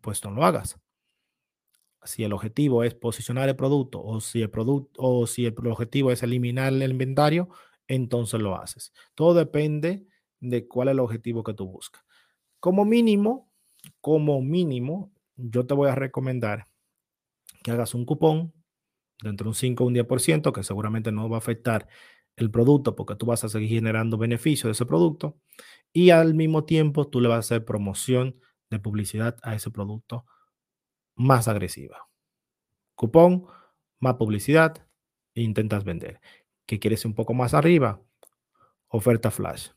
pues 0.00 0.24
no 0.24 0.30
lo 0.30 0.44
hagas. 0.44 0.80
Si 2.04 2.24
el 2.24 2.32
objetivo 2.32 2.84
es 2.84 2.94
posicionar 2.94 3.48
el 3.48 3.56
producto 3.56 4.02
o 4.02 4.20
si 4.20 4.42
el 4.42 4.50
producto 4.50 5.00
o 5.00 5.26
si 5.26 5.46
el 5.46 5.54
objetivo 5.66 6.10
es 6.10 6.22
eliminar 6.22 6.72
el 6.72 6.90
inventario, 6.90 7.48
entonces 7.86 8.40
lo 8.40 8.56
haces. 8.56 8.92
Todo 9.14 9.34
depende 9.34 10.06
de 10.40 10.66
cuál 10.66 10.88
es 10.88 10.92
el 10.92 11.00
objetivo 11.00 11.44
que 11.44 11.54
tú 11.54 11.66
buscas. 11.66 12.02
Como 12.60 12.84
mínimo, 12.84 13.50
como 14.00 14.40
mínimo, 14.40 15.12
yo 15.36 15.66
te 15.66 15.74
voy 15.74 15.88
a 15.88 15.94
recomendar 15.94 16.68
que 17.62 17.70
hagas 17.70 17.94
un 17.94 18.04
cupón 18.04 18.52
dentro 19.22 19.44
de 19.44 19.48
un 19.50 19.54
5 19.54 19.84
o 19.84 19.86
un 19.86 19.94
10%, 19.94 20.52
que 20.52 20.62
seguramente 20.62 21.12
no 21.12 21.28
va 21.28 21.36
a 21.36 21.38
afectar 21.38 21.88
el 22.36 22.50
producto 22.50 22.96
porque 22.96 23.14
tú 23.14 23.26
vas 23.26 23.44
a 23.44 23.48
seguir 23.48 23.70
generando 23.70 24.18
beneficio 24.18 24.68
de 24.68 24.72
ese 24.72 24.86
producto 24.86 25.38
y 25.92 26.10
al 26.10 26.34
mismo 26.34 26.64
tiempo 26.64 27.06
tú 27.08 27.20
le 27.20 27.28
vas 27.28 27.36
a 27.36 27.40
hacer 27.40 27.64
promoción 27.64 28.40
de 28.70 28.78
publicidad 28.78 29.36
a 29.42 29.54
ese 29.54 29.70
producto 29.70 30.24
más 31.22 31.48
agresiva. 31.48 32.08
Cupón, 32.94 33.46
más 34.00 34.14
publicidad 34.14 34.86
e 35.34 35.42
intentas 35.42 35.84
vender. 35.84 36.20
¿Qué 36.66 36.78
quieres 36.78 37.04
un 37.04 37.14
poco 37.14 37.34
más 37.34 37.54
arriba? 37.54 38.00
Oferta 38.88 39.30
flash. 39.30 39.70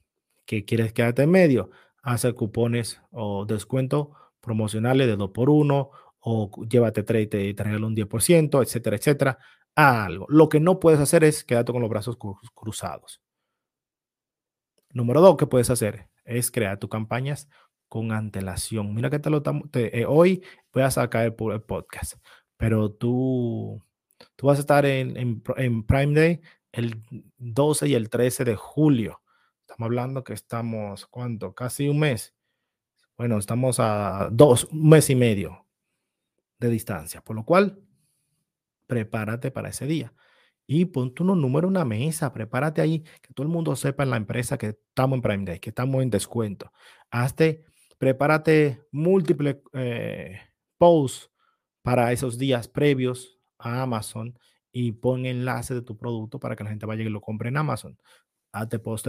¿Qué 0.46 0.66
quieres 0.66 0.94
quedarte 0.94 1.24
en 1.24 1.32
medio? 1.32 1.70
Hacer 2.02 2.36
cupones 2.36 3.02
o 3.12 3.46
descuento 3.46 4.14
promocionales 4.40 5.08
de 5.08 5.16
2 5.16 5.32
por 5.32 5.50
1 5.50 5.92
o 6.20 6.52
llévate 6.68 7.04
3 7.04 7.24
y 7.24 7.28
te, 7.28 7.54
te 7.54 7.64
regalo 7.64 7.88
un 7.88 7.96
10%, 7.96 8.62
etcétera, 8.62 8.96
etcétera, 8.96 9.40
algo. 9.76 10.26
Lo 10.30 10.50
que 10.50 10.60
no 10.60 10.80
puedes 10.80 11.00
hacer 11.00 11.24
es 11.24 11.44
quedarte 11.44 11.72
con 11.72 11.82
los 11.82 11.90
brazos 11.90 12.18
cruzados. 12.54 13.22
Número 14.92 15.22
dos, 15.22 15.36
¿qué 15.38 15.46
puedes 15.46 15.70
hacer? 15.70 16.10
Es 16.24 16.52
crear 16.52 16.80
tus 16.80 16.90
campañas 16.90 17.50
con 17.90 18.12
antelación. 18.12 18.94
Mira 18.94 19.10
que 19.10 19.20
te 19.20 19.30
lo 19.30 19.42
te, 19.42 20.00
eh, 20.00 20.06
hoy 20.06 20.44
voy 20.74 20.84
a 20.84 20.92
sacar 20.92 21.26
el, 21.26 21.36
el, 21.52 21.62
podcast, 21.62 22.16
pero 22.58 22.92
tú, 22.92 23.82
tú 24.36 24.48
vas 24.48 24.58
a 24.58 24.62
estar 24.62 24.86
en, 24.86 25.18
en, 25.18 25.44
en 25.58 25.84
Prime 25.84 26.20
Day 26.20 26.42
el 26.72 27.02
12 27.38 27.88
y 27.88 27.94
el 27.96 28.10
13 28.10 28.44
de 28.44 28.56
julio. 28.56 29.22
Estamos 29.62 29.88
hablando 29.88 30.24
que 30.24 30.34
estamos, 30.34 31.06
¿cuánto? 31.08 31.56
Casi 31.56 31.88
un 31.88 32.00
mes. 32.00 32.36
Bueno, 33.18 33.38
estamos 33.38 33.80
a 33.80 34.30
dos, 34.32 34.66
un 34.66 34.90
mes 34.90 35.10
y 35.10 35.16
medio, 35.16 35.66
de 36.60 36.70
distancia. 36.70 37.22
Por 37.22 37.36
lo 37.36 37.46
cual, 37.46 37.80
prepárate 38.88 39.52
para 39.52 39.70
ese 39.70 39.86
día. 39.86 40.14
Y 40.68 40.86
ponte 40.86 41.24
unos 41.24 41.38
números 41.38 41.70
en 41.70 41.78
una 41.78 41.86
mesa, 41.86 42.34
prepárate 42.34 42.82
ahí, 42.82 43.04
que 43.22 43.34
todo 43.34 43.46
el 43.46 43.54
mundo 43.54 43.76
sepa 43.76 44.04
en 44.04 44.10
la 44.10 44.18
empresa 44.18 44.58
que 44.58 44.68
estamos 44.68 45.18
en 45.18 45.22
Prime 45.22 45.46
Day, 45.46 45.60
que 45.60 45.70
estamos 45.70 46.02
en 46.02 46.10
descuento. 46.10 46.72
Hazte, 47.10 47.64
prepárate 47.98 48.86
múltiples 48.92 49.58
eh, 49.74 50.40
posts 50.78 51.32
para 51.82 52.12
esos 52.12 52.38
días 52.38 52.68
previos 52.68 53.40
a 53.58 53.82
Amazon 53.82 54.38
y 54.72 54.92
pon 54.92 55.26
enlace 55.26 55.74
de 55.74 55.82
tu 55.82 55.98
producto 55.98 56.40
para 56.40 56.56
que 56.56 56.64
la 56.64 56.70
gente 56.70 56.86
vaya 56.86 57.04
y 57.04 57.10
lo 57.10 57.22
compre 57.22 57.50
en 57.50 57.58
Amazon. 57.58 57.98
hazte 58.52 58.80
post, 58.80 59.08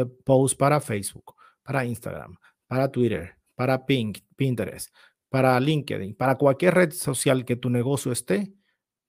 para 0.59 0.81
Facebook, 0.81 1.35
para 1.63 1.85
Instagram, 1.85 2.37
para 2.67 2.91
Twitter, 2.91 3.37
para 3.55 3.85
Pinterest, 3.87 4.95
para 5.29 5.59
LinkedIn, 5.59 6.15
para 6.15 6.37
cualquier 6.37 6.75
red 6.75 6.93
social 6.93 7.45
que 7.45 7.57
tu 7.57 7.71
negocio 7.71 8.13
esté, 8.13 8.53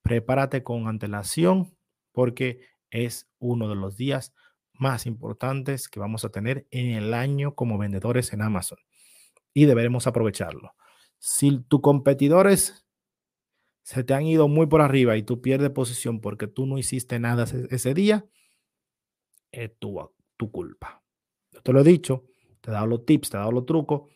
prepárate 0.02 0.64
con 0.64 0.88
antelación 0.88 1.76
porque 2.12 2.62
es 2.90 3.30
uno 3.40 3.68
de 3.70 3.76
los 3.76 3.98
días 3.98 4.34
más 4.74 5.06
importantes 5.06 5.88
que 5.90 6.00
vamos 6.00 6.24
a 6.24 6.30
tener 6.30 6.68
en 6.72 6.92
el 6.92 7.14
año 7.14 7.56
como 7.56 7.78
vendedores 7.78 8.32
en 8.34 8.42
Amazon 8.42 8.78
y 9.58 9.66
deberemos 9.66 10.06
aprovecharlo. 10.06 10.76
Si 11.18 11.62
tus 11.62 11.82
competidores 11.82 12.88
se 13.82 14.04
te 14.04 14.14
han 14.14 14.28
ido 14.28 14.48
muy 14.48 14.68
por 14.68 14.82
arriba 14.82 15.18
y 15.18 15.24
tú 15.24 15.42
pierdes 15.42 15.72
posición 15.72 16.22
porque 16.22 16.46
tú 16.46 16.68
no 16.68 16.78
hiciste 16.78 17.20
nada 17.20 17.46
ese, 17.72 17.94
día, 17.96 18.24
es 19.52 19.76
tu, 19.80 20.14
tu 20.38 20.52
culpa. 20.52 21.04
Yo 21.52 21.64
te 21.64 21.74
lo 21.74 21.80
he 21.80 21.84
dicho, 21.84 22.26
te 22.62 22.70
he 22.70 22.74
dado 22.74 22.86
los 22.86 23.04
tips, 23.04 23.32
te 23.32 23.38
he 23.38 23.40
dado 23.40 23.52
los 23.52 23.66
trucos. 23.66 24.12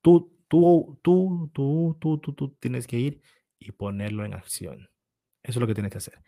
Tú, 0.00 0.34
tú, 0.48 0.98
tú, 1.02 1.50
tú, 1.52 1.98
tú, 2.00 2.18
tú, 2.18 2.32
tú 2.32 2.56
tienes 2.58 2.86
que 2.86 2.96
ir 2.98 3.20
y 3.58 3.72
ponerlo 3.72 4.24
en 4.24 4.32
acción. 4.32 4.88
Eso 5.42 5.58
es 5.58 5.60
lo 5.60 5.66
que 5.66 5.74
tienes 5.74 5.92
que 5.92 5.98
hacer. 5.98 6.22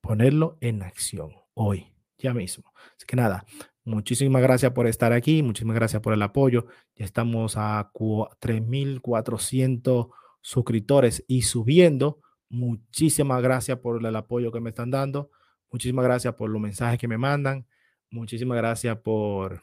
Ponerlo 0.00 0.56
en 0.60 0.84
acción 0.84 1.32
hoy, 1.54 1.92
ya 2.18 2.32
mismo. 2.32 2.72
Así 2.96 3.06
que 3.08 3.16
nada, 3.16 3.44
muchísimas 3.84 4.42
gracias 4.42 4.72
por 4.72 4.86
estar 4.86 5.12
aquí, 5.12 5.42
muchísimas 5.42 5.76
gracias 5.76 6.02
por 6.02 6.12
el 6.12 6.22
apoyo. 6.22 6.66
Ya 6.94 7.04
estamos 7.04 7.56
a 7.56 7.90
3.400 7.92 10.10
suscriptores 10.40 11.24
y 11.26 11.42
subiendo. 11.42 12.20
Muchísimas 12.48 13.42
gracias 13.42 13.78
por 13.78 14.04
el 14.04 14.16
apoyo 14.16 14.52
que 14.52 14.60
me 14.60 14.70
están 14.70 14.90
dando. 14.90 15.30
Muchísimas 15.70 16.04
gracias 16.04 16.34
por 16.34 16.50
los 16.50 16.60
mensajes 16.60 16.98
que 16.98 17.08
me 17.08 17.18
mandan. 17.18 17.66
Muchísimas 18.10 18.56
gracias 18.56 18.98
por 18.98 19.62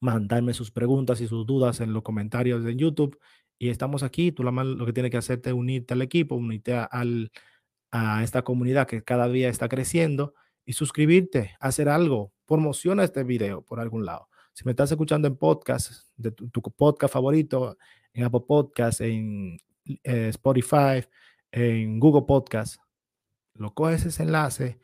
mandarme 0.00 0.54
sus 0.54 0.70
preguntas 0.70 1.20
y 1.20 1.26
sus 1.26 1.46
dudas 1.46 1.80
en 1.80 1.92
los 1.92 2.02
comentarios 2.02 2.64
de 2.64 2.76
YouTube. 2.76 3.18
Y 3.58 3.68
estamos 3.68 4.02
aquí. 4.02 4.32
Tú 4.32 4.42
lo 4.42 4.86
que 4.86 4.92
tienes 4.92 5.10
que 5.10 5.18
hacer 5.18 5.40
es 5.44 5.52
unirte 5.52 5.94
al 5.94 6.02
equipo, 6.02 6.36
unirte 6.36 6.74
al, 6.74 7.30
a 7.90 8.22
esta 8.22 8.42
comunidad 8.42 8.86
que 8.86 9.02
cada 9.02 9.28
día 9.28 9.48
está 9.48 9.68
creciendo 9.68 10.34
y 10.64 10.74
suscribirte, 10.74 11.56
hacer 11.60 11.88
algo, 11.88 12.32
promociona 12.46 13.04
este 13.04 13.24
video 13.24 13.62
por 13.62 13.80
algún 13.80 14.04
lado. 14.04 14.28
Si 14.52 14.64
me 14.64 14.72
estás 14.72 14.90
escuchando 14.90 15.28
en 15.28 15.36
podcast, 15.36 16.08
de 16.16 16.30
tu, 16.30 16.62
podcast 16.62 17.12
favorito, 17.12 17.76
en 18.14 18.24
Apple 18.24 18.40
Podcast, 18.46 19.02
en 19.02 19.58
eh, 19.84 20.28
Spotify, 20.28 21.04
en 21.50 22.00
Google 22.00 22.24
Podcast, 22.26 22.80
lo 23.54 23.74
coges 23.74 24.06
ese 24.06 24.22
enlace 24.22 24.78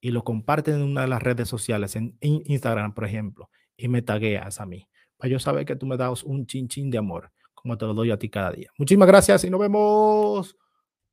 y 0.00 0.10
lo 0.10 0.22
compartes 0.22 0.74
en 0.76 0.82
una 0.82 1.02
de 1.02 1.08
las 1.08 1.22
redes 1.22 1.48
sociales, 1.48 1.96
en 1.96 2.16
Instagram, 2.20 2.94
por 2.94 3.04
ejemplo, 3.04 3.50
y 3.76 3.88
me 3.88 4.02
tagueas 4.02 4.60
a 4.60 4.66
mí, 4.66 4.88
para 5.16 5.30
yo 5.30 5.38
saber 5.40 5.64
que 5.64 5.76
tú 5.76 5.86
me 5.86 5.96
das 5.96 6.22
un 6.22 6.46
chin 6.46 6.90
de 6.90 6.98
amor, 6.98 7.32
como 7.54 7.76
te 7.76 7.86
lo 7.86 7.94
doy 7.94 8.12
a 8.12 8.18
ti 8.18 8.28
cada 8.28 8.52
día. 8.52 8.70
Muchísimas 8.78 9.08
gracias 9.08 9.44
y 9.44 9.50
nos 9.50 9.60
vemos. 9.60 10.56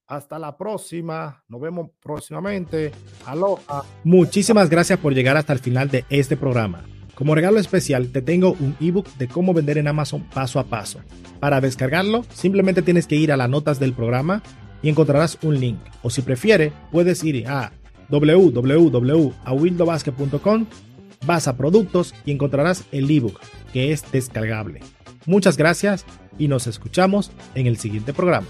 Hasta 0.07 0.37
la 0.37 0.57
próxima. 0.57 1.43
Nos 1.47 1.61
vemos 1.61 1.89
próximamente. 2.01 2.91
Aloha. 3.25 3.83
Muchísimas 4.03 4.69
gracias 4.69 4.99
por 4.99 5.13
llegar 5.13 5.37
hasta 5.37 5.53
el 5.53 5.59
final 5.59 5.89
de 5.89 6.05
este 6.09 6.37
programa. 6.37 6.83
Como 7.15 7.33
regalo 7.33 7.59
especial, 7.59 8.11
te 8.11 8.21
tengo 8.21 8.51
un 8.51 8.75
ebook 8.81 9.07
de 9.17 9.27
cómo 9.27 9.53
vender 9.53 9.77
en 9.77 9.87
Amazon 9.87 10.25
paso 10.33 10.59
a 10.59 10.65
paso. 10.65 10.99
Para 11.39 11.61
descargarlo, 11.61 12.25
simplemente 12.33 12.81
tienes 12.81 13.07
que 13.07 13.15
ir 13.15 13.31
a 13.31 13.37
las 13.37 13.49
notas 13.49 13.79
del 13.79 13.93
programa 13.93 14.43
y 14.81 14.89
encontrarás 14.89 15.37
un 15.41 15.57
link. 15.59 15.79
O 16.03 16.09
si 16.09 16.21
prefiere, 16.21 16.73
puedes 16.91 17.23
ir 17.23 17.47
a 17.47 17.71
www.awildobasque.com, 18.09 20.65
vas 21.25 21.47
a 21.47 21.55
productos 21.57 22.13
y 22.25 22.31
encontrarás 22.31 22.83
el 22.91 23.09
ebook, 23.09 23.39
que 23.71 23.93
es 23.93 24.11
descargable. 24.11 24.81
Muchas 25.25 25.55
gracias 25.57 26.05
y 26.37 26.49
nos 26.49 26.67
escuchamos 26.67 27.31
en 27.55 27.65
el 27.67 27.77
siguiente 27.77 28.13
programa. 28.13 28.47